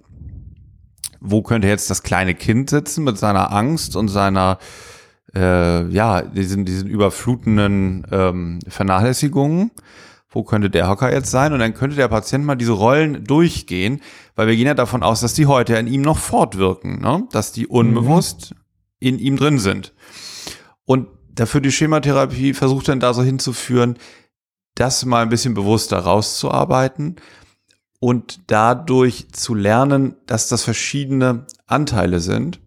[1.21, 4.57] wo könnte jetzt das kleine Kind sitzen mit seiner Angst und seiner
[5.33, 9.71] äh, ja, diesen, diesen überflutenden ähm, Vernachlässigungen.
[10.29, 11.53] Wo könnte der Hocker jetzt sein?
[11.53, 14.01] Und dann könnte der Patient mal diese Rollen durchgehen,
[14.35, 17.27] weil wir gehen ja davon aus, dass die heute in ihm noch fortwirken, ne?
[17.31, 18.57] dass die unbewusst mhm.
[18.99, 19.93] in ihm drin sind.
[20.85, 23.97] Und dafür die Schematherapie versucht dann da so hinzuführen,
[24.75, 27.17] das mal ein bisschen bewusster rauszuarbeiten
[28.01, 32.59] und dadurch zu lernen, dass das verschiedene Anteile sind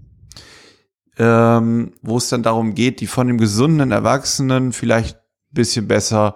[1.19, 6.35] ähm, wo es dann darum geht, die von dem gesunden Erwachsenen vielleicht ein bisschen besser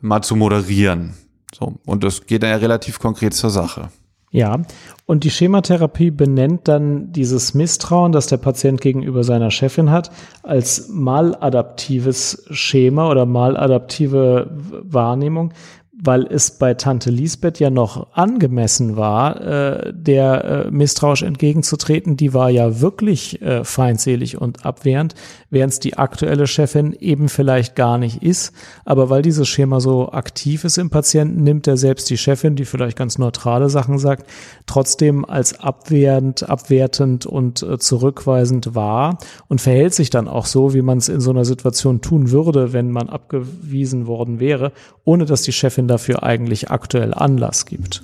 [0.00, 1.14] mal zu moderieren.
[1.54, 3.88] So, und das geht dann ja relativ konkret zur Sache.
[4.32, 4.60] Ja,
[5.06, 10.12] und die Schematherapie benennt dann dieses Misstrauen, das der Patient gegenüber seiner Chefin hat,
[10.44, 14.48] als maladaptives Schema oder maladaptive
[14.84, 15.52] Wahrnehmung,
[16.02, 22.16] weil es bei Tante Lisbeth ja noch angemessen war, äh, der äh, misstrauisch entgegenzutreten.
[22.16, 25.14] Die war ja wirklich äh, feindselig und abwehrend,
[25.50, 28.54] während es die aktuelle Chefin eben vielleicht gar nicht ist.
[28.84, 32.64] Aber weil dieses Schema so aktiv ist im Patienten, nimmt er selbst die Chefin, die
[32.64, 34.26] vielleicht ganz neutrale Sachen sagt,
[34.66, 40.82] trotzdem als abwehrend, abwertend und äh, zurückweisend wahr und verhält sich dann auch so, wie
[40.82, 44.72] man es in so einer Situation tun würde, wenn man abgewiesen worden wäre,
[45.04, 48.02] ohne dass die Chefin dafür eigentlich aktuell Anlass gibt.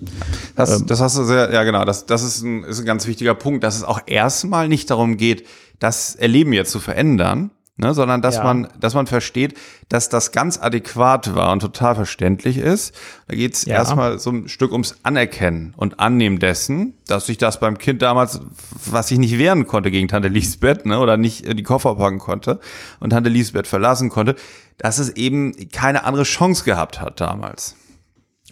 [0.55, 3.07] Das, ähm, das hast du sehr, ja genau, das, das ist ein, ist ein ganz
[3.07, 5.47] wichtiger Punkt, dass es auch erstmal nicht darum geht,
[5.79, 8.45] das Erleben jetzt zu verändern, ne, sondern dass ja.
[8.45, 9.55] man, dass man versteht,
[9.89, 12.95] dass das ganz adäquat war und total verständlich ist.
[13.29, 13.75] Da geht es ja.
[13.75, 18.41] erstmal so ein Stück ums Anerkennen und Annehmen dessen, dass sich das beim Kind damals,
[18.85, 22.61] was ich nicht wehren konnte gegen Tante Lisbeth, ne, oder nicht die Koffer packen konnte
[23.01, 24.37] und Tante Lisbeth verlassen konnte,
[24.79, 27.77] dass es eben keine andere Chance gehabt hat damals.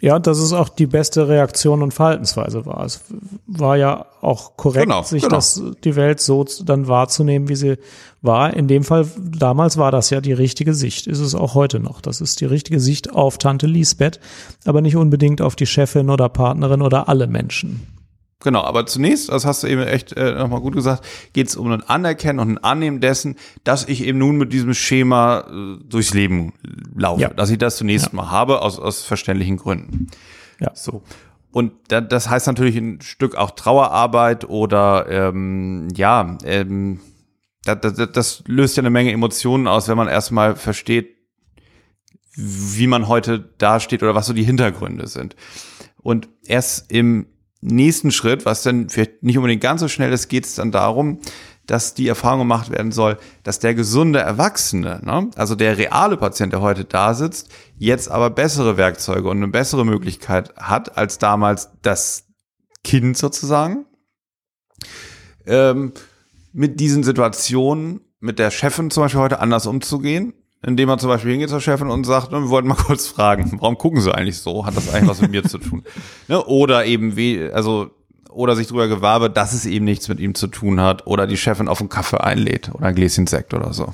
[0.05, 2.85] Ja, dass es auch die beste Reaktion und Verhaltensweise war.
[2.85, 3.01] Es
[3.47, 5.37] war ja auch korrekt, genau, sich genau.
[5.37, 7.79] das, die Welt so dann wahrzunehmen, wie sie
[8.21, 8.53] war.
[8.53, 11.07] In dem Fall, damals war das ja die richtige Sicht.
[11.07, 12.03] Ist es auch heute noch.
[12.03, 14.21] Das ist die richtige Sicht auf Tante Lisbeth,
[14.67, 17.87] aber nicht unbedingt auf die Chefin oder Partnerin oder alle Menschen.
[18.45, 21.03] Genau, aber zunächst, das hast du eben echt äh, nochmal gut gesagt,
[21.33, 24.75] geht es um ein Anerkennen und ein Annehmen dessen, dass ich eben nun mit diesem
[24.75, 26.53] Schema äh, durchs Leben
[26.95, 27.29] laufe, ja.
[27.31, 28.13] dass ich das zunächst ja.
[28.13, 30.09] mal habe, aus, aus verständlichen Gründen.
[30.61, 30.73] Ja.
[30.75, 31.03] So.
[31.53, 37.01] Und da, das heißt natürlich ein Stück auch Trauerarbeit oder ähm, ja, ähm,
[37.65, 41.17] das, das, das löst ja eine Menge Emotionen aus, wenn man erstmal versteht,
[42.37, 45.35] wie man heute dasteht oder was so die Hintergründe sind.
[46.03, 47.29] Und erst im
[47.65, 51.19] nächsten Schritt, was dann vielleicht nicht unbedingt ganz so schnell ist, geht es dann darum,
[51.67, 56.53] dass die Erfahrung gemacht werden soll, dass der gesunde Erwachsene, ne, also der reale Patient,
[56.53, 57.49] der heute da sitzt,
[57.79, 62.27] jetzt aber bessere Werkzeuge und eine bessere Möglichkeit hat als damals das
[62.83, 63.87] Kind sozusagen,
[65.47, 65.93] ähm,
[66.53, 71.33] mit diesen Situationen mit der Chefin zum Beispiel heute anders umzugehen indem man zum Beispiel
[71.33, 74.67] hingeht zur Chefin und sagt, wir wollten mal kurz fragen, warum gucken Sie eigentlich so?
[74.67, 75.83] Hat das eigentlich was mit mir zu tun?
[76.29, 76.43] Ne?
[76.45, 77.91] Oder eben wie, also
[78.31, 81.37] oder sich drüber gewabe, dass es eben nichts mit ihm zu tun hat oder die
[81.37, 83.93] Chefin auf einen Kaffee einlädt oder ein Gläschen Sekt oder so.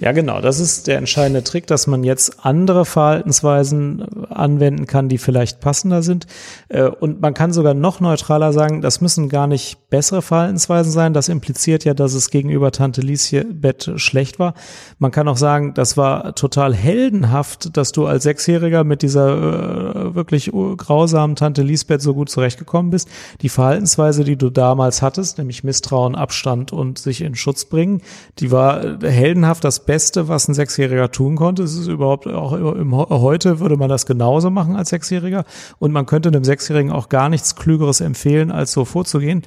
[0.00, 0.40] Ja, genau.
[0.40, 5.60] Das ist der entscheidende Trick, dass man jetzt andere Verhaltensweisen äh, anwenden kann, die vielleicht
[5.60, 6.26] passender sind.
[6.70, 11.12] Äh, und man kann sogar noch neutraler sagen, das müssen gar nicht bessere Verhaltensweisen sein.
[11.12, 14.54] Das impliziert ja, dass es gegenüber Tante Lieschen Bett schlecht war.
[14.98, 20.14] Man kann auch sagen, das war total heldenhaft, dass du als Sechsjähriger mit dieser äh,
[20.14, 23.06] wirklich grausamen Tante Lisbeth so gut zurechtgekommen bist.
[23.42, 28.00] Die Verhaltensweise, die du damals hattest, nämlich Misstrauen, Abstand und sich in Schutz bringen,
[28.38, 29.62] die war heldenhaft.
[29.62, 31.64] Das Beste, was ein Sechsjähriger tun konnte.
[31.64, 35.44] Es ist überhaupt auch im, heute würde man das genauso machen als Sechsjähriger.
[35.80, 39.42] Und man könnte einem Sechsjährigen auch gar nichts Klügeres empfehlen, als so vorzugehen.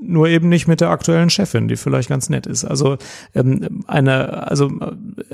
[0.00, 2.64] Nur eben nicht mit der aktuellen Chefin, die vielleicht ganz nett ist.
[2.64, 2.96] Also
[3.34, 4.70] ähm, eine, also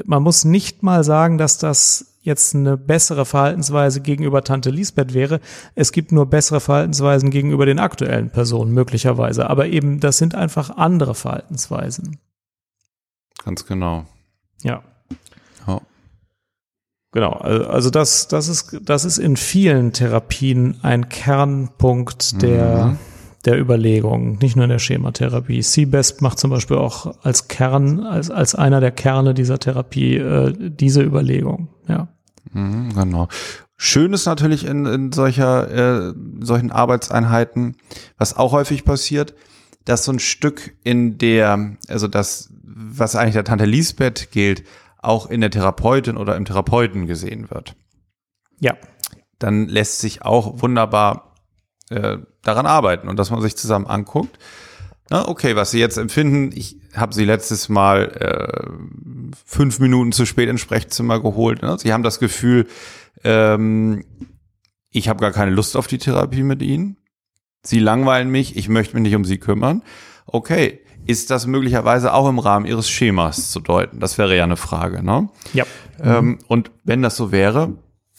[0.07, 5.41] man muss nicht mal sagen, dass das jetzt eine bessere Verhaltensweise gegenüber Tante Lisbeth wäre.
[5.75, 9.51] Es gibt nur bessere Verhaltensweisen gegenüber den aktuellen Personen möglicherweise.
[9.51, 12.17] Aber eben, das sind einfach andere Verhaltensweisen.
[13.45, 14.07] Ganz genau.
[14.65, 14.83] Ja.
[15.67, 15.81] ja.
[17.13, 22.99] Genau, also das, das ist, das ist in vielen Therapien ein Kernpunkt der, mhm.
[23.45, 25.63] der Überlegung, nicht nur in der Schematherapie.
[25.63, 30.53] CBEST macht zum Beispiel auch als Kern, als, als einer der Kerne dieser Therapie äh,
[30.59, 32.09] diese Überlegung, ja.
[32.53, 33.29] Mhm, genau.
[33.77, 37.77] Schön ist natürlich in, in solcher, äh, solchen Arbeitseinheiten,
[38.19, 39.35] was auch häufig passiert,
[39.85, 44.65] dass so ein Stück in der, also das was eigentlich der Tante Lisbeth gilt,
[44.99, 47.77] auch in der Therapeutin oder im Therapeuten gesehen wird.
[48.59, 48.77] Ja.
[49.39, 51.35] Dann lässt sich auch wunderbar
[51.91, 54.39] äh, daran arbeiten und dass man sich zusammen anguckt,
[55.11, 60.25] Na, okay, was Sie jetzt empfinden, ich habe Sie letztes Mal äh, fünf Minuten zu
[60.25, 61.63] spät ins Sprechzimmer geholt.
[61.63, 61.77] Ne?
[61.79, 62.67] Sie haben das Gefühl,
[63.23, 64.05] ähm,
[64.91, 66.97] ich habe gar keine Lust auf die Therapie mit Ihnen.
[67.65, 69.83] Sie langweilen mich, ich möchte mich nicht um Sie kümmern.
[70.27, 74.01] Okay, ist das möglicherweise auch im Rahmen Ihres Schemas zu deuten?
[74.01, 75.29] Das wäre ja eine Frage, ne?
[75.53, 75.65] Ja.
[76.03, 77.75] Ähm, und wenn das so wäre,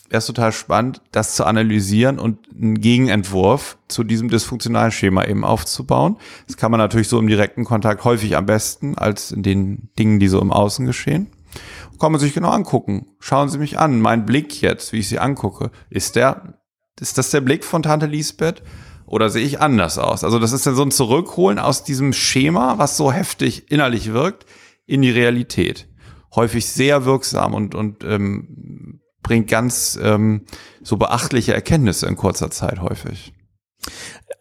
[0.10, 5.44] wäre es total spannend, das zu analysieren und einen Gegenentwurf zu diesem dysfunktionalen Schema eben
[5.44, 6.18] aufzubauen.
[6.48, 10.20] Das kann man natürlich so im direkten Kontakt häufig am besten als in den Dingen,
[10.20, 11.28] die so im Außen geschehen.
[12.00, 13.08] Kann man sich genau angucken.
[13.20, 14.02] Schauen Sie mich an.
[14.02, 16.60] Mein Blick jetzt, wie ich Sie angucke, ist der,
[17.00, 18.62] ist das der Blick von Tante Lisbeth?
[19.06, 20.24] Oder sehe ich anders aus?
[20.24, 24.46] Also das ist ja so ein Zurückholen aus diesem Schema, was so heftig innerlich wirkt,
[24.86, 25.88] in die Realität.
[26.36, 30.46] Häufig sehr wirksam und, und ähm, bringt ganz ähm,
[30.82, 33.34] so beachtliche Erkenntnisse in kurzer Zeit häufig.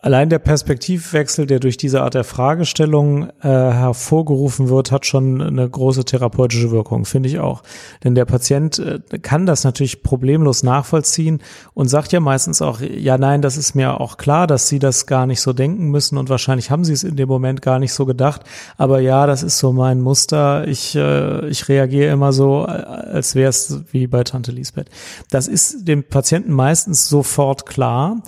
[0.04, 5.66] Allein der Perspektivwechsel, der durch diese Art der Fragestellung äh, hervorgerufen wird, hat schon eine
[5.66, 7.62] große therapeutische Wirkung, finde ich auch.
[8.04, 11.40] Denn der Patient äh, kann das natürlich problemlos nachvollziehen
[11.72, 15.06] und sagt ja meistens auch, ja, nein, das ist mir auch klar, dass Sie das
[15.06, 17.94] gar nicht so denken müssen und wahrscheinlich haben Sie es in dem Moment gar nicht
[17.94, 18.42] so gedacht.
[18.76, 20.68] Aber ja, das ist so mein Muster.
[20.68, 24.90] Ich, äh, ich reagiere immer so, als wäre es wie bei Tante Lisbeth.
[25.30, 28.20] Das ist dem Patienten meistens sofort klar.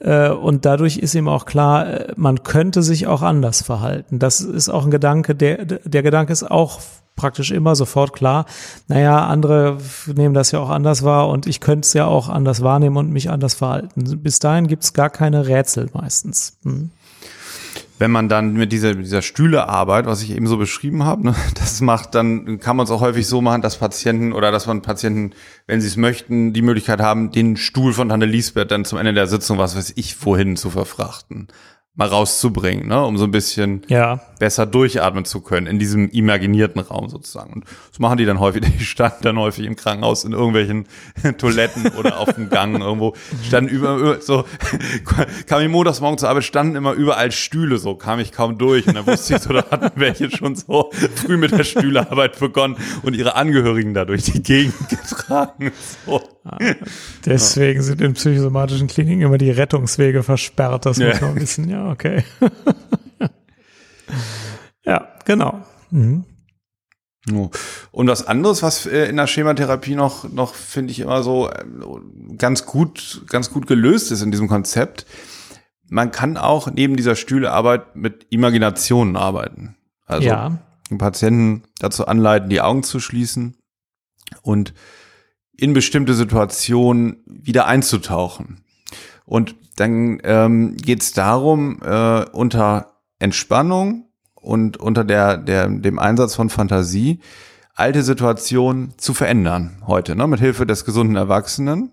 [0.00, 4.18] Äh, und dadurch ist ihm auch klar, äh, man könnte sich auch anders verhalten.
[4.18, 6.80] Das ist auch ein Gedanke, der, der Gedanke ist auch
[7.16, 8.44] praktisch immer sofort klar,
[8.88, 12.62] naja, andere nehmen das ja auch anders wahr und ich könnte es ja auch anders
[12.62, 14.20] wahrnehmen und mich anders verhalten.
[14.20, 16.58] Bis dahin gibt es gar keine Rätsel meistens.
[16.64, 16.90] Hm
[17.98, 21.80] wenn man dann mit dieser, dieser Stühlearbeit, was ich eben so beschrieben habe, ne, das
[21.80, 25.32] macht, dann kann man es auch häufig so machen, dass Patienten oder dass man Patienten,
[25.66, 29.14] wenn sie es möchten, die Möglichkeit haben, den Stuhl von Tante Lisbeth dann zum Ende
[29.14, 31.48] der Sitzung, was weiß ich, wohin zu verfrachten
[31.96, 34.20] mal rauszubringen, ne, um so ein bisschen ja.
[34.40, 37.52] besser durchatmen zu können in diesem imaginierten Raum sozusagen.
[37.52, 38.62] Und das machen die dann häufig.
[38.78, 40.86] Die standen dann häufig im Krankenhaus in irgendwelchen
[41.38, 43.14] Toiletten oder auf dem Gang irgendwo.
[43.44, 44.44] Standen über, so,
[45.46, 48.88] kam ich montags morgen zur Arbeit, standen immer überall Stühle, so kam ich kaum durch.
[48.88, 52.76] Und dann wusste ich so, da hatten welche schon so früh mit der Stühlearbeit begonnen
[53.02, 55.70] und ihre Angehörigen da durch die Gegend getragen.
[56.06, 56.20] So.
[57.24, 57.82] Deswegen ja.
[57.82, 62.24] sind in psychosomatischen Kliniken immer die Rettungswege versperrt, das muss man wissen, ja okay.
[64.84, 65.64] ja, genau.
[65.90, 66.24] Mhm.
[67.90, 71.64] Und was anderes, was äh, in der Schematherapie noch, noch finde ich immer so äh,
[72.36, 75.06] ganz gut, ganz gut gelöst ist in diesem Konzept.
[75.88, 79.76] Man kann auch neben dieser Stühlearbeit mit Imaginationen arbeiten.
[80.04, 80.58] Also ja.
[80.90, 83.56] den Patienten dazu anleiten, die Augen zu schließen
[84.42, 84.74] und
[85.56, 88.60] in bestimmte Situationen wieder einzutauchen.
[89.24, 96.34] Und dann ähm, geht es darum, äh, unter Entspannung und unter der, der, dem Einsatz
[96.34, 97.20] von Fantasie
[97.74, 101.90] alte Situationen zu verändern heute, ne, mit Hilfe des gesunden Erwachsenen,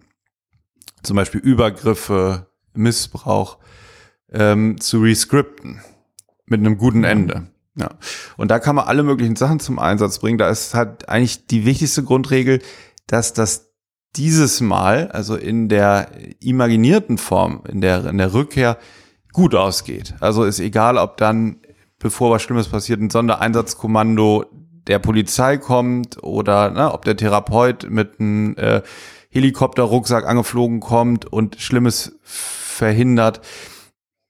[1.02, 3.58] zum Beispiel Übergriffe, Missbrauch,
[4.32, 5.82] ähm, zu rescripten
[6.46, 7.48] mit einem guten Ende.
[7.76, 7.90] Ja.
[8.38, 10.38] Und da kann man alle möglichen Sachen zum Einsatz bringen.
[10.38, 12.62] Da ist halt eigentlich die wichtigste Grundregel,
[13.08, 13.72] dass das
[14.16, 16.10] dieses Mal, also in der
[16.40, 18.78] imaginierten Form, in der, in der Rückkehr,
[19.32, 20.16] gut ausgeht.
[20.20, 21.62] Also ist egal, ob dann,
[22.00, 24.46] bevor was Schlimmes passiert, ein Sondereinsatzkommando
[24.88, 28.82] der Polizei kommt oder ne, ob der Therapeut mit einem äh,
[29.30, 33.42] Helikopterrucksack angeflogen kommt und Schlimmes verhindert.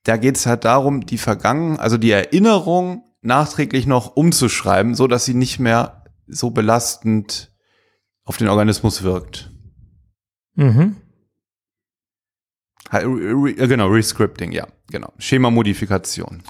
[0.04, 5.26] Da geht es halt darum, die Vergangen, also die Erinnerung nachträglich noch umzuschreiben, so dass
[5.26, 7.51] sie nicht mehr so belastend
[8.26, 9.52] auf den Organismus wirkt.
[10.56, 10.96] Mhm.
[12.92, 15.14] Genau, Rescripting, ja, genau.
[15.18, 16.44] Schema-Modifikation.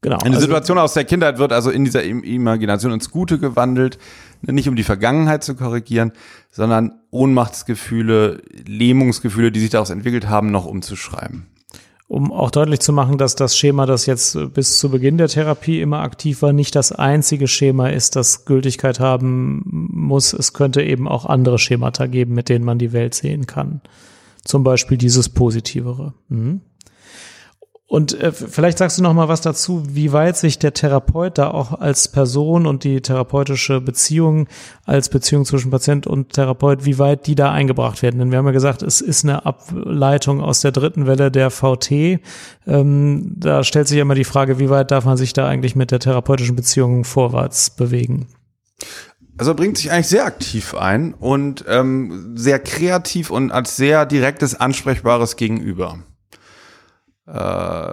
[0.00, 0.18] Genau.
[0.18, 3.98] Eine also, Situation aus der Kindheit wird also in dieser Imagination ins Gute gewandelt,
[4.42, 6.12] nicht um die Vergangenheit zu korrigieren,
[6.50, 11.48] sondern Ohnmachtsgefühle, Lähmungsgefühle, die sich daraus entwickelt haben, noch umzuschreiben
[12.08, 15.80] um auch deutlich zu machen, dass das Schema, das jetzt bis zu Beginn der Therapie
[15.82, 20.32] immer aktiv war, nicht das einzige Schema ist, das Gültigkeit haben muss.
[20.32, 23.82] Es könnte eben auch andere Schemata geben, mit denen man die Welt sehen kann.
[24.42, 26.14] Zum Beispiel dieses Positivere.
[26.30, 26.62] Mhm.
[27.90, 31.50] Und äh, vielleicht sagst du noch mal was dazu, wie weit sich der Therapeut da
[31.50, 34.46] auch als Person und die therapeutische Beziehung
[34.84, 38.18] als Beziehung zwischen Patient und Therapeut, wie weit die da eingebracht werden.
[38.18, 42.20] Denn wir haben ja gesagt, es ist eine Ableitung aus der dritten Welle der VT.
[42.66, 45.90] Ähm, da stellt sich immer die Frage, wie weit darf man sich da eigentlich mit
[45.90, 48.26] der therapeutischen Beziehung vorwärts bewegen?
[49.38, 54.04] Also er bringt sich eigentlich sehr aktiv ein und ähm, sehr kreativ und als sehr
[54.04, 56.00] direktes, ansprechbares Gegenüber.
[57.28, 57.92] Äh,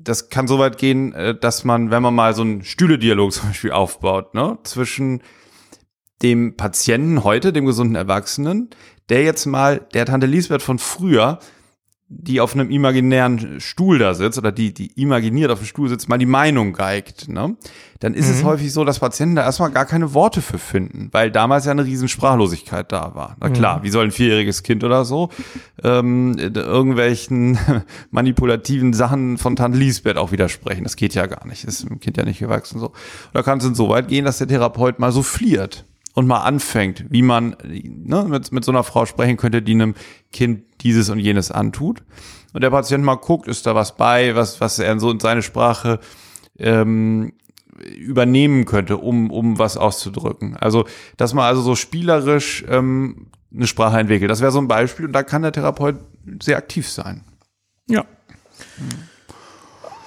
[0.00, 3.48] das kann so weit gehen, äh, dass man, wenn man mal so einen Stühle-Dialog zum
[3.48, 5.22] Beispiel aufbaut, ne, zwischen
[6.22, 8.70] dem Patienten heute, dem gesunden Erwachsenen,
[9.08, 11.40] der jetzt mal der Tante Lisbeth von früher
[12.14, 16.08] die auf einem imaginären Stuhl da sitzt oder die, die imaginiert auf dem Stuhl sitzt,
[16.08, 17.56] mal die Meinung geigt, ne?
[18.00, 18.32] dann ist mhm.
[18.32, 21.70] es häufig so, dass Patienten da erstmal gar keine Worte für finden, weil damals ja
[21.70, 23.36] eine riesen Sprachlosigkeit da war.
[23.40, 23.82] Na klar, mhm.
[23.84, 25.30] wie soll ein vierjähriges Kind oder so
[25.82, 27.58] ähm, irgendwelchen
[28.10, 30.84] manipulativen Sachen von Tante Lisbeth auch widersprechen?
[30.84, 32.92] Das geht ja gar nicht, ist dem Kind ja nicht gewachsen so.
[33.32, 35.84] Da kann es dann so weit gehen, dass der Therapeut mal so fliert
[36.14, 39.94] und mal anfängt, wie man ne, mit, mit so einer Frau sprechen könnte, die einem
[40.32, 42.02] Kind dieses und jenes antut.
[42.52, 45.20] Und der Patient mal guckt, ist da was bei, was, was er in so in
[45.20, 46.00] seine Sprache
[46.58, 47.32] ähm,
[47.96, 50.56] übernehmen könnte, um, um was auszudrücken.
[50.56, 50.84] Also,
[51.16, 54.30] dass man also so spielerisch ähm, eine Sprache entwickelt.
[54.30, 55.96] Das wäre so ein Beispiel und da kann der Therapeut
[56.42, 57.24] sehr aktiv sein.
[57.88, 58.04] Ja.
[58.76, 58.88] Hm.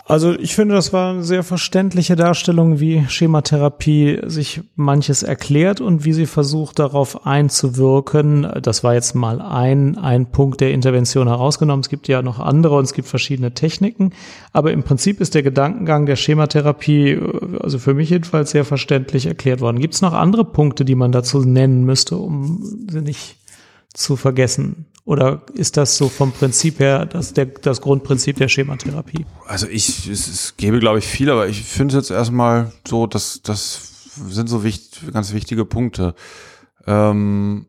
[0.08, 6.06] Also ich finde, das war eine sehr verständliche Darstellung, wie Schematherapie sich manches erklärt und
[6.06, 8.48] wie sie versucht, darauf einzuwirken.
[8.62, 11.82] Das war jetzt mal ein, ein Punkt der Intervention herausgenommen.
[11.82, 14.12] Es gibt ja noch andere und es gibt verschiedene Techniken.
[14.54, 17.20] Aber im Prinzip ist der Gedankengang der Schematherapie,
[17.60, 19.80] also für mich jedenfalls, sehr verständlich erklärt worden.
[19.80, 23.38] Gibt es noch andere Punkte, die man dazu nennen müsste, um sie nicht
[23.92, 24.86] zu vergessen?
[25.06, 29.26] Oder ist das so vom Prinzip her das, der, das Grundprinzip der Schematherapie?
[29.48, 33.06] Also ich, es, es gäbe, glaube ich, viel, aber ich finde es jetzt erstmal so,
[33.06, 33.92] dass das
[34.30, 36.16] sind so wichtig, ganz wichtige Punkte.
[36.88, 37.68] Ähm,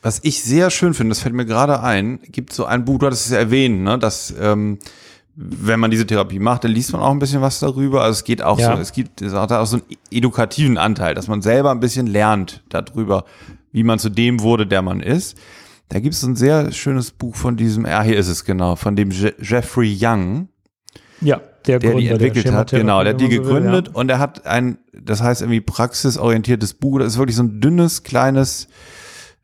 [0.00, 3.06] was ich sehr schön finde, das fällt mir gerade ein, gibt so ein Buch, du
[3.06, 4.78] hattest es ja erwähnt, ne, dass ähm,
[5.34, 8.02] wenn man diese Therapie macht, dann liest man auch ein bisschen was darüber.
[8.02, 8.74] Also es geht auch ja.
[8.74, 12.06] so, es gibt es hat auch so einen edukativen Anteil, dass man selber ein bisschen
[12.06, 13.24] lernt darüber,
[13.70, 15.36] wie man zu dem wurde, der man ist.
[15.88, 18.96] Da gibt es ein sehr schönes Buch von diesem, ja, hier ist es genau, von
[18.96, 20.48] dem Je Jeffrey Young.
[21.20, 24.00] Ja, der, der die entwickelt der hat, genau, der hat die gegründet will, ja.
[24.00, 28.02] und er hat ein, das heißt irgendwie praxisorientiertes Buch, das ist wirklich so ein dünnes,
[28.02, 28.68] kleines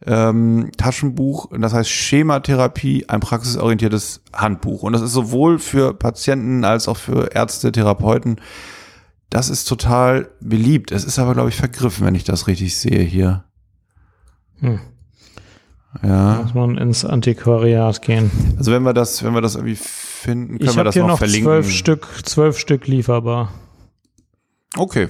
[0.04, 6.64] ähm, Taschenbuch und das heißt Schematherapie, ein praxisorientiertes Handbuch und das ist sowohl für Patienten
[6.64, 8.40] als auch für Ärzte, Therapeuten,
[9.30, 10.90] das ist total beliebt.
[10.90, 13.44] Es ist aber, glaube ich, vergriffen, wenn ich das richtig sehe hier.
[14.60, 14.80] Hm.
[16.02, 16.42] Ja.
[16.42, 18.30] Muss man ins Antiquariat gehen.
[18.56, 21.10] Also wenn wir das, wenn wir das irgendwie finden, können ich wir das hier noch,
[21.10, 21.44] noch verlinken.
[21.44, 23.52] Zwölf Stück, zwölf Stück lieferbar.
[24.76, 25.08] Okay.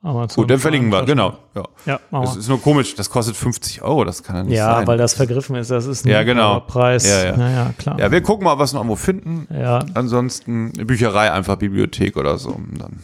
[0.00, 1.38] Amazon Gut, dann verlinken wir, genau.
[1.56, 1.64] Ja.
[1.84, 4.82] ja das ist nur komisch, das kostet 50 Euro, das kann ja nicht ja, sein.
[4.82, 6.60] Ja, weil das vergriffen ist, das ist ein ja, genau.
[6.60, 7.04] Preis.
[7.04, 7.36] Ja, ja.
[7.36, 7.98] Naja, klar.
[7.98, 9.48] Ja, wir gucken mal, was wir noch irgendwo finden.
[9.52, 9.80] Ja.
[9.94, 12.60] Ansonsten Bücherei, einfach Bibliothek oder so.
[12.78, 13.00] Dann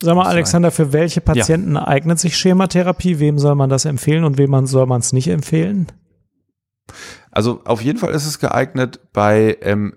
[0.00, 1.86] Sag mal, Alexander, für welche Patienten ja.
[1.86, 3.18] eignet sich Schematherapie?
[3.18, 5.86] Wem soll man das empfehlen und wem soll man es nicht empfehlen?
[7.30, 9.94] Also auf jeden Fall ist es geeignet bei ähm,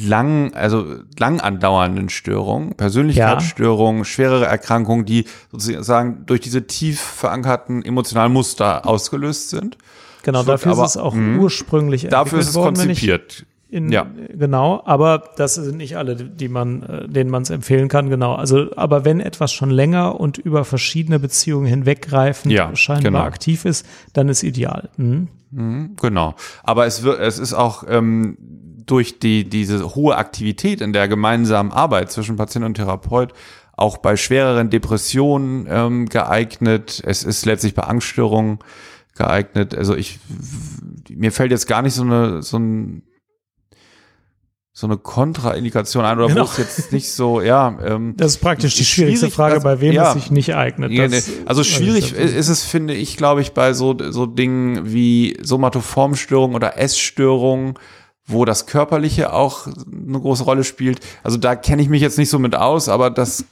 [0.00, 4.04] lang, also lang andauernden Störungen, Persönlichkeitsstörungen, ja.
[4.04, 9.76] schwerere Erkrankungen, die sozusagen durch diese tief verankerten emotionalen Muster ausgelöst sind.
[10.22, 13.46] Genau, dafür aber, ist es auch mh, ursprünglich Dafür ist es worden, konzipiert.
[13.70, 14.06] In, ja.
[14.34, 18.34] Genau, aber das sind nicht alle, die man, äh, denen man es empfehlen kann, genau.
[18.34, 23.20] Also, aber wenn etwas schon länger und über verschiedene Beziehungen hinweggreifend ja, scheinbar genau.
[23.20, 24.90] aktiv ist, dann ist ideal.
[24.96, 25.28] Mhm.
[25.50, 26.34] Mhm, genau.
[26.62, 28.36] Aber es wird, es ist auch ähm,
[28.86, 33.32] durch die diese hohe Aktivität in der gemeinsamen Arbeit zwischen Patient und Therapeut
[33.76, 37.02] auch bei schwereren Depressionen ähm, geeignet.
[37.04, 38.58] Es ist letztlich bei Angststörungen
[39.16, 39.74] geeignet.
[39.74, 40.18] Also ich
[41.08, 43.02] mir fällt jetzt gar nicht so eine so ein
[44.80, 46.40] so eine Kontraindikation ein oder genau.
[46.40, 47.76] wo es jetzt nicht so, ja.
[47.84, 50.96] Ähm, das ist praktisch die schwierigste Frage, also, bei wem ja, es sich nicht eignet.
[51.12, 56.56] Das, also schwierig ist es, finde ich, glaube ich, bei so, so Dingen wie Somatoformstörungen
[56.56, 57.74] oder Essstörungen,
[58.26, 61.00] wo das Körperliche auch eine große Rolle spielt.
[61.22, 63.44] Also da kenne ich mich jetzt nicht so mit aus, aber das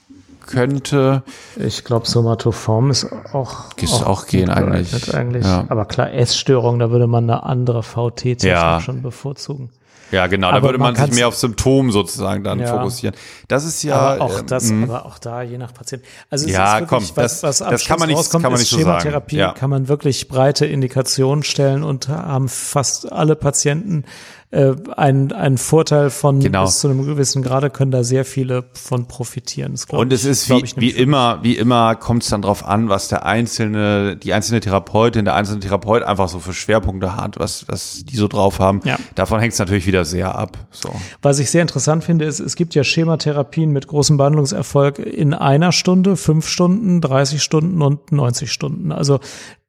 [0.46, 1.24] könnte.
[1.56, 5.14] Ich glaube, Somatoform ist auch, ist auch, auch gehen eigentlich.
[5.14, 5.44] eigentlich.
[5.44, 5.66] Ja.
[5.68, 8.80] Aber klar, Essstörung, da würde man eine andere VT ja.
[8.80, 9.68] schon bevorzugen.
[10.10, 12.68] Ja, genau, da würde man, man sich mehr auf Symptom sozusagen dann ja.
[12.68, 13.14] fokussieren.
[13.46, 13.96] Das ist ja.
[13.96, 16.02] Aber auch das, ähm, aber auch da, je nach Patient.
[16.30, 18.68] Also es ja, ist wirklich, komm, was, was das kann man nicht, kann man nicht
[18.68, 19.48] so Schematherapie sagen.
[19.48, 19.52] Ja.
[19.52, 24.04] kann man wirklich breite Indikationen stellen und haben fast alle Patienten
[24.50, 26.64] äh, ein, ein Vorteil von genau.
[26.64, 29.74] bis zu einem gewissen Grade können da sehr viele von profitieren.
[29.90, 33.26] und es ist wie, wie immer, wie immer kommt es dann drauf an, was der
[33.26, 38.16] einzelne, die einzelne Therapeutin, der einzelne Therapeut einfach so für Schwerpunkte hat, was, was die
[38.16, 38.80] so drauf haben.
[38.84, 38.98] Ja.
[39.14, 40.56] Davon hängt es natürlich wieder sehr ab.
[40.70, 40.90] So.
[41.20, 45.72] Was ich sehr interessant finde, ist, es gibt ja Schematherapien mit großem Behandlungserfolg in einer
[45.72, 48.92] Stunde, fünf Stunden, 30 Stunden und 90 Stunden.
[48.92, 49.18] Also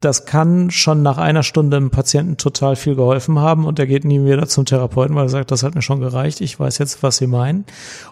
[0.02, 4.06] das kann schon nach einer Stunde dem Patienten total viel geholfen haben und der geht
[4.06, 7.04] nie wieder zum Therapeuten, weil er sagt, das hat mir schon gereicht, ich weiß jetzt,
[7.04, 7.66] was Sie meinen.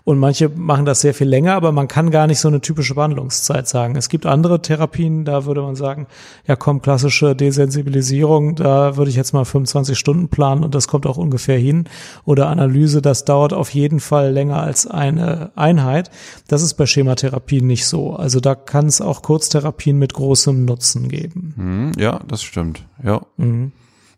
[0.03, 2.95] Und manche machen das sehr viel länger, aber man kann gar nicht so eine typische
[2.95, 3.95] Behandlungszeit sagen.
[3.95, 6.07] Es gibt andere Therapien, da würde man sagen,
[6.45, 11.07] ja komm, klassische Desensibilisierung, da würde ich jetzt mal 25 Stunden planen und das kommt
[11.07, 11.85] auch ungefähr hin.
[12.25, 16.11] Oder Analyse, das dauert auf jeden Fall länger als eine Einheit.
[16.49, 18.13] Das ist bei Schematherapien nicht so.
[18.13, 21.53] Also da kann es auch Kurztherapien mit großem Nutzen geben.
[21.55, 21.76] Mhm.
[21.77, 22.85] Mhm, ja, das stimmt.
[23.03, 23.21] Ja.
[23.37, 23.71] Mhm.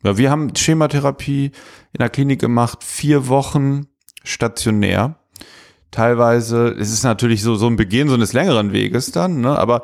[0.03, 0.17] ja.
[0.17, 1.51] Wir haben Schematherapie
[1.93, 3.87] in der Klinik gemacht, vier Wochen
[4.23, 5.15] stationär.
[5.91, 9.57] Teilweise, es ist natürlich so, so ein Beginn so eines längeren Weges dann, ne?
[9.57, 9.81] aber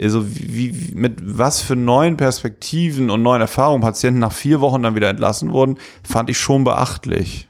[0.00, 4.84] also wie, wie, mit was für neuen Perspektiven und neuen Erfahrungen Patienten nach vier Wochen
[4.84, 7.48] dann wieder entlassen wurden, fand ich schon beachtlich.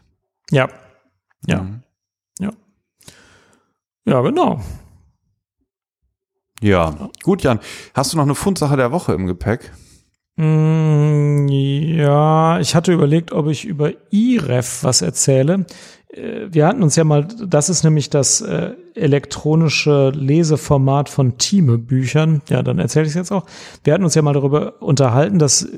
[0.51, 0.68] Ja.
[1.47, 1.62] Ja.
[1.62, 1.83] Mhm.
[2.39, 2.51] Ja.
[4.07, 4.62] Ja, genau.
[6.61, 7.61] Ja, gut, Jan.
[7.94, 9.72] Hast du noch eine Fundsache der Woche im Gepäck?
[10.36, 15.66] Mm, ja, ich hatte überlegt, ob ich über IREF was erzähle.
[16.09, 22.42] Äh, wir hatten uns ja mal, das ist nämlich das äh, elektronische Leseformat von Thieme-Büchern.
[22.48, 23.46] Ja, dann erzähle ich es jetzt auch.
[23.84, 25.68] Wir hatten uns ja mal darüber unterhalten, dass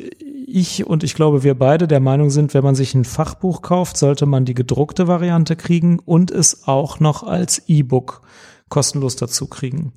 [0.46, 3.96] ich und ich glaube, wir beide der Meinung sind, wenn man sich ein Fachbuch kauft,
[3.96, 8.22] sollte man die gedruckte Variante kriegen und es auch noch als E-Book
[8.68, 9.92] kostenlos dazu kriegen.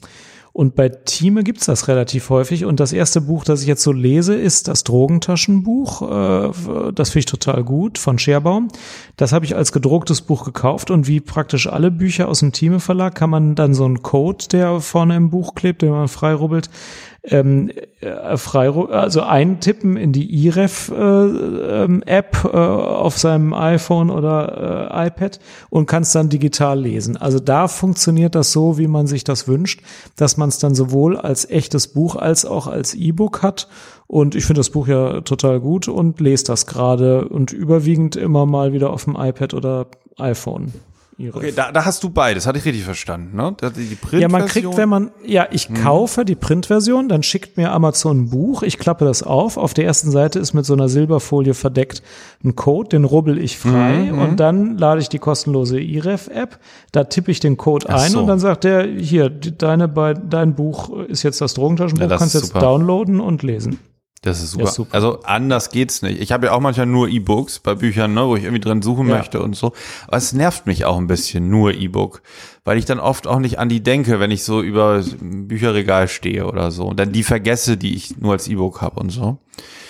[0.55, 2.63] Und bei Thieme gibt's das relativ häufig.
[2.65, 6.01] Und das erste Buch, das ich jetzt so lese, ist das Drogentaschenbuch.
[6.03, 8.67] Äh, das finde ich total gut von Scherbaum.
[9.17, 10.91] Das habe ich als gedrucktes Buch gekauft.
[10.91, 14.45] Und wie praktisch alle Bücher aus dem Thieme Verlag kann man dann so einen Code,
[14.51, 16.69] der vorne im Buch klebt, den man freirubbelt,
[17.25, 17.71] ähm,
[18.01, 25.07] äh, frei, also eintippen in die IREF äh, ähm, äh, auf seinem iPhone oder äh,
[25.07, 27.15] iPad und kannst dann digital lesen.
[27.15, 29.81] Also da funktioniert das so, wie man sich das wünscht,
[30.17, 33.69] dass man es dann sowohl als echtes Buch als auch als E-Book hat.
[34.07, 38.45] Und ich finde das Buch ja total gut und lese das gerade und überwiegend immer
[38.45, 40.73] mal wieder auf dem iPad oder iPhone.
[41.17, 43.55] Ihre okay, da, da hast du beides, hatte ich richtig verstanden, ne?
[43.75, 45.75] Die ja, man kriegt, wenn man, ja, ich hm.
[45.75, 49.85] kaufe die Printversion, dann schickt mir Amazon ein Buch, ich klappe das auf, auf der
[49.85, 52.01] ersten Seite ist mit so einer Silberfolie verdeckt
[52.43, 54.19] ein Code, den rubbel ich frei mhm.
[54.19, 56.59] und dann lade ich die kostenlose IREF-App,
[56.91, 58.19] da tippe ich den Code ein so.
[58.19, 62.55] und dann sagt der, hier, deine, dein Buch ist jetzt das Drogentaschenbuch, ja, kannst jetzt
[62.55, 63.79] downloaden und lesen.
[64.23, 64.65] Das ist super.
[64.65, 64.95] Ja, super.
[64.95, 66.19] Also anders geht's nicht.
[66.21, 69.09] Ich habe ja auch manchmal nur E-Books bei Büchern, ne, wo ich irgendwie drin suchen
[69.09, 69.17] ja.
[69.17, 69.73] möchte und so.
[70.07, 72.21] Aber es nervt mich auch ein bisschen, nur E-Book.
[72.63, 76.47] Weil ich dann oft auch nicht an die denke, wenn ich so über Bücherregal stehe
[76.47, 76.85] oder so.
[76.85, 79.39] Und dann die vergesse, die ich nur als E-Book habe und so.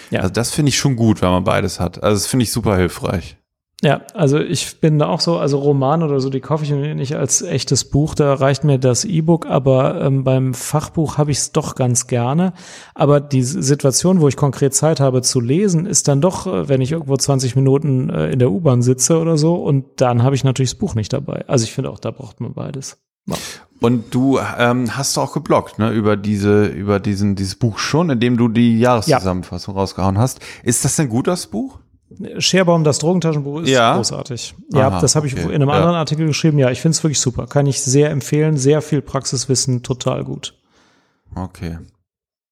[0.10, 0.22] Ja.
[0.22, 2.02] Also das finde ich schon gut, wenn man beides hat.
[2.02, 3.38] Also das finde ich super hilfreich.
[3.84, 7.18] Ja, also ich bin da auch so, also Roman oder so, die kaufe ich nicht
[7.18, 11.52] als echtes Buch, da reicht mir das E-Book, aber ähm, beim Fachbuch habe ich es
[11.52, 12.54] doch ganz gerne.
[12.96, 16.80] Aber die Situation, wo ich konkret Zeit habe zu lesen, ist dann doch, äh, wenn
[16.80, 20.46] ich irgendwo 20 Minuten äh, in der U-Bahn sitze oder so und dann habe ich
[20.46, 21.44] natürlich das Buch nicht dabei.
[21.48, 22.98] Also ich finde auch, da braucht man beides.
[23.26, 23.36] Ja.
[23.82, 28.22] Und du ähm, hast auch geblockt, ne, über diese, über diesen, dieses Buch schon, in
[28.22, 29.82] dem du die Jahreszusammenfassung ja.
[29.82, 30.40] rausgehauen hast.
[30.64, 31.80] Ist das denn gut, das Buch?
[32.38, 33.96] Scherbaum, das Drogentaschenbuch ist ja.
[33.96, 34.56] großartig.
[34.72, 35.44] Ja, Aha, das habe ich okay.
[35.44, 35.76] in einem ja.
[35.76, 36.60] anderen Artikel geschrieben.
[36.60, 37.48] Ja, ich finde es wirklich super.
[37.48, 38.58] Kann ich sehr empfehlen.
[38.58, 40.56] Sehr viel Praxiswissen, total gut.
[41.36, 41.80] Okay.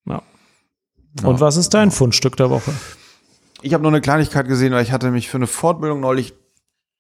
[0.06, 0.22] Ja.
[1.24, 1.40] Und ja.
[1.40, 2.72] was ist dein Fundstück der Woche?
[3.62, 6.34] Ich habe noch eine Kleinigkeit gesehen, weil ich hatte mich für eine Fortbildung neulich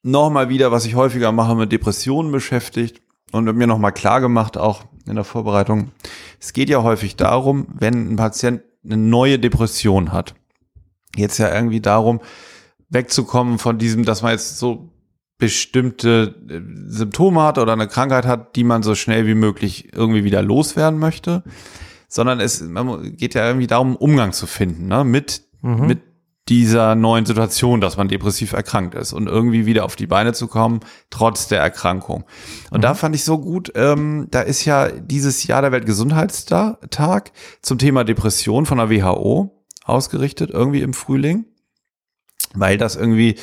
[0.03, 3.01] nochmal wieder, was ich häufiger mache, mit Depressionen beschäftigt
[3.31, 5.91] und mir nochmal klar gemacht, auch in der Vorbereitung.
[6.39, 10.35] Es geht ja häufig darum, wenn ein Patient eine neue Depression hat
[11.15, 12.21] jetzt ja irgendwie darum,
[12.91, 14.91] wegzukommen von diesem, dass man jetzt so
[15.37, 20.23] bestimmte äh, Symptome hat oder eine Krankheit hat, die man so schnell wie möglich irgendwie
[20.23, 21.43] wieder loswerden möchte,
[22.07, 22.63] sondern es
[23.17, 25.87] geht ja irgendwie darum, Umgang zu finden, ne, mit, mhm.
[25.87, 26.01] mit
[26.47, 30.47] dieser neuen Situation, dass man depressiv erkrankt ist und irgendwie wieder auf die Beine zu
[30.47, 32.25] kommen, trotz der Erkrankung.
[32.69, 32.81] Und mhm.
[32.81, 37.31] da fand ich so gut, ähm, da ist ja dieses Jahr der Weltgesundheitstag
[37.61, 41.45] zum Thema Depression von der WHO ausgerichtet, irgendwie im Frühling,
[42.53, 43.35] weil das irgendwie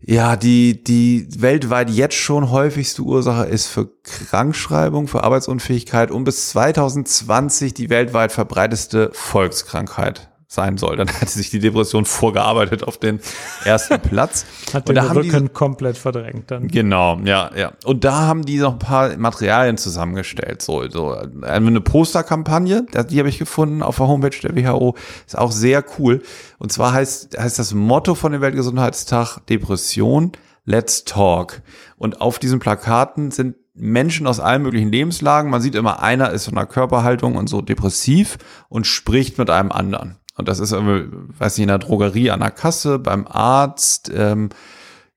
[0.00, 6.50] ja, die, die weltweit jetzt schon häufigste Ursache ist für Krankschreibung, für Arbeitsunfähigkeit und bis
[6.50, 10.96] 2020 die weltweit verbreiteste Volkskrankheit sein soll.
[10.96, 13.20] Dann hatte sich die Depression vorgearbeitet auf den
[13.64, 14.46] ersten Platz.
[14.72, 16.68] Hat den da Rücken die, komplett verdrängt dann.
[16.68, 17.72] Genau, ja, ja.
[17.84, 20.62] Und da haben die noch ein paar Materialien zusammengestellt.
[20.62, 24.96] So, so eine Posterkampagne, die habe ich gefunden auf der Homepage der WHO.
[25.26, 26.22] Ist auch sehr cool.
[26.58, 30.32] Und zwar heißt, heißt das Motto von dem Weltgesundheitstag Depression,
[30.64, 31.60] Let's Talk.
[31.96, 35.50] Und auf diesen Plakaten sind Menschen aus allen möglichen Lebenslagen.
[35.50, 38.38] Man sieht immer, einer ist von der Körperhaltung und so depressiv
[38.68, 40.16] und spricht mit einem anderen.
[40.38, 44.50] Und das ist, weiß nicht, in der Drogerie an der Kasse, beim Arzt, ähm,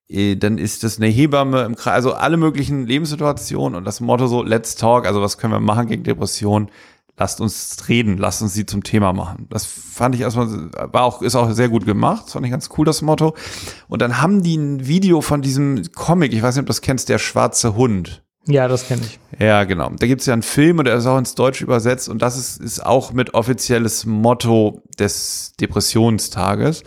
[0.09, 4.27] eh, dann ist das eine Hebamme im Kreis, also alle möglichen Lebenssituationen und das Motto
[4.27, 6.69] so, let's talk, also was können wir machen gegen Depression?
[7.17, 9.45] Lasst uns reden, lasst uns sie zum Thema machen.
[9.51, 12.23] Das fand ich erstmal, war auch, ist auch sehr gut gemacht.
[12.25, 13.35] Das fand ich ganz cool, das Motto.
[13.87, 16.81] Und dann haben die ein Video von diesem Comic, ich weiß nicht, ob du das
[16.81, 18.23] kennst, der schwarze Hund.
[18.47, 19.19] Ja, das kenne ich.
[19.39, 19.91] Ja, genau.
[19.97, 22.37] Da gibt es ja einen Film und der ist auch ins Deutsch übersetzt und das
[22.37, 26.83] ist, ist auch mit offizielles Motto des Depressionstages.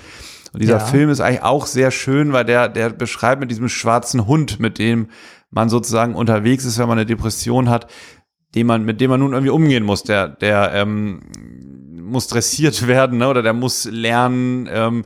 [0.53, 0.85] Und dieser ja.
[0.85, 4.79] Film ist eigentlich auch sehr schön, weil der, der beschreibt mit diesem schwarzen Hund, mit
[4.79, 5.09] dem
[5.51, 7.89] man sozusagen unterwegs ist, wenn man eine Depression hat,
[8.55, 10.03] dem man, mit dem man nun irgendwie umgehen muss.
[10.03, 11.21] Der, der ähm,
[11.93, 13.29] muss dressiert werden, ne?
[13.29, 15.05] oder der muss lernen, ähm,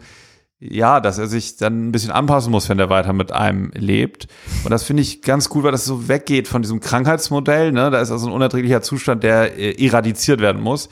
[0.60, 4.26] ja, dass er sich dann ein bisschen anpassen muss, wenn er weiter mit einem lebt.
[4.64, 7.70] Und das finde ich ganz gut, weil das so weggeht von diesem Krankheitsmodell.
[7.70, 7.90] Ne?
[7.90, 10.88] Da ist also ein unerträglicher Zustand, der äh, eradiziert werden muss,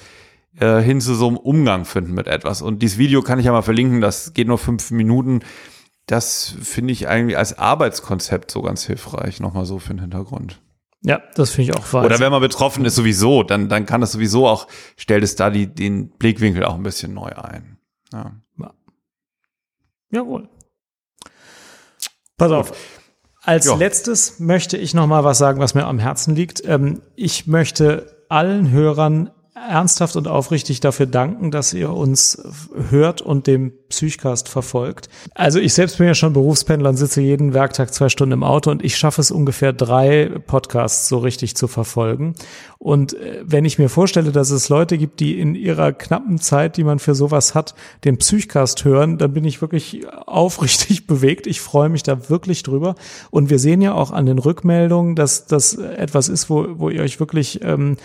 [0.60, 2.62] äh, hin zu so einem Umgang finden mit etwas.
[2.62, 5.40] Und dieses Video kann ich ja mal verlinken, das geht nur fünf Minuten.
[6.06, 10.60] Das finde ich eigentlich als Arbeitskonzept so ganz hilfreich, nochmal so für den Hintergrund.
[11.02, 12.04] Ja, das finde ich auch wahr.
[12.04, 15.50] Oder wenn man betroffen ist sowieso, dann, dann kann das sowieso auch, stellt es da
[15.50, 17.78] die, den Blickwinkel auch ein bisschen neu ein.
[18.12, 18.32] Ja.
[20.16, 20.22] Ja.
[20.22, 20.48] Jawohl.
[22.36, 22.72] Pass auf.
[23.42, 23.76] Als jo.
[23.76, 26.62] letztes möchte ich noch mal was sagen, was mir am Herzen liegt.
[26.64, 32.38] Ähm, ich möchte allen Hörern ernsthaft und aufrichtig dafür danken, dass ihr uns
[32.90, 35.08] hört und dem Psychcast verfolgt.
[35.34, 38.70] Also ich selbst bin ja schon Berufspendler und sitze jeden Werktag zwei Stunden im Auto
[38.70, 42.34] und ich schaffe es ungefähr drei Podcasts so richtig zu verfolgen.
[42.78, 46.76] Und äh, wenn ich mir vorstelle, dass es Leute gibt, die in ihrer knappen Zeit,
[46.76, 51.46] die man für sowas hat, den Psychcast hören, dann bin ich wirklich aufrichtig bewegt.
[51.46, 52.94] Ich freue mich da wirklich drüber.
[53.30, 57.02] Und wir sehen ja auch an den Rückmeldungen, dass das etwas ist, wo, wo ihr
[57.02, 57.96] euch wirklich ähm,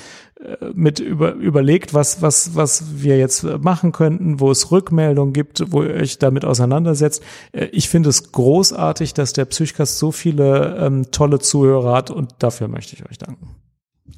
[0.73, 5.83] mit über, überlegt, was, was, was wir jetzt machen könnten, wo es Rückmeldungen gibt, wo
[5.83, 7.23] ihr euch damit auseinandersetzt.
[7.51, 12.33] Äh, ich finde es großartig, dass der Psychcast so viele ähm, tolle Zuhörer hat und
[12.39, 13.55] dafür möchte ich euch danken.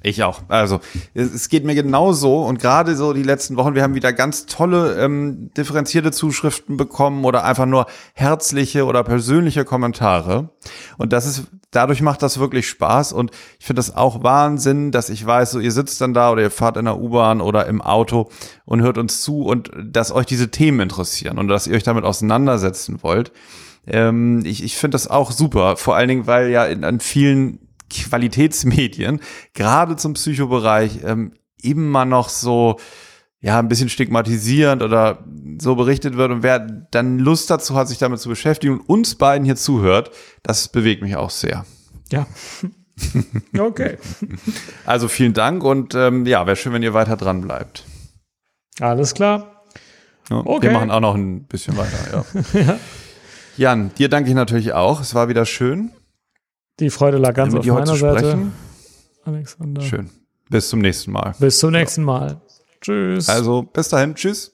[0.01, 0.41] Ich auch.
[0.47, 0.79] Also
[1.13, 5.01] es geht mir genauso und gerade so die letzten Wochen, wir haben wieder ganz tolle
[5.01, 10.49] ähm, differenzierte Zuschriften bekommen oder einfach nur herzliche oder persönliche Kommentare
[10.97, 15.09] und das ist dadurch macht das wirklich Spaß und ich finde das auch Wahnsinn, dass
[15.09, 17.81] ich weiß, so ihr sitzt dann da oder ihr fahrt in der U-Bahn oder im
[17.81, 18.29] Auto
[18.65, 22.05] und hört uns zu und dass euch diese Themen interessieren und dass ihr euch damit
[22.05, 23.31] auseinandersetzen wollt.
[23.85, 27.59] Ähm, ich ich finde das auch super, vor allen Dingen, weil ja in, an vielen
[28.01, 29.21] Qualitätsmedien,
[29.53, 32.79] gerade zum Psychobereich, ähm, immer noch so,
[33.39, 35.23] ja, ein bisschen stigmatisierend oder
[35.59, 39.15] so berichtet wird und wer dann Lust dazu hat, sich damit zu beschäftigen und uns
[39.15, 40.11] beiden hier zuhört,
[40.43, 41.65] das bewegt mich auch sehr.
[42.11, 42.27] Ja.
[43.57, 43.97] Okay.
[44.85, 47.85] Also vielen Dank und ähm, ja, wäre schön, wenn ihr weiter dran bleibt.
[48.79, 49.63] Alles klar.
[50.29, 50.67] Ja, okay.
[50.67, 51.97] Wir machen auch noch ein bisschen weiter,
[52.53, 52.59] ja.
[52.61, 52.79] ja.
[53.57, 55.01] Jan, dir danke ich natürlich auch.
[55.01, 55.91] Es war wieder schön.
[56.79, 58.51] Die Freude lag ganz auf meiner Seite.
[59.25, 59.81] Alexander.
[59.81, 60.09] Schön.
[60.49, 61.35] Bis zum nächsten Mal.
[61.39, 62.41] Bis zum nächsten Mal.
[62.81, 63.29] Tschüss.
[63.29, 64.15] Also, bis dahin.
[64.15, 64.51] Tschüss.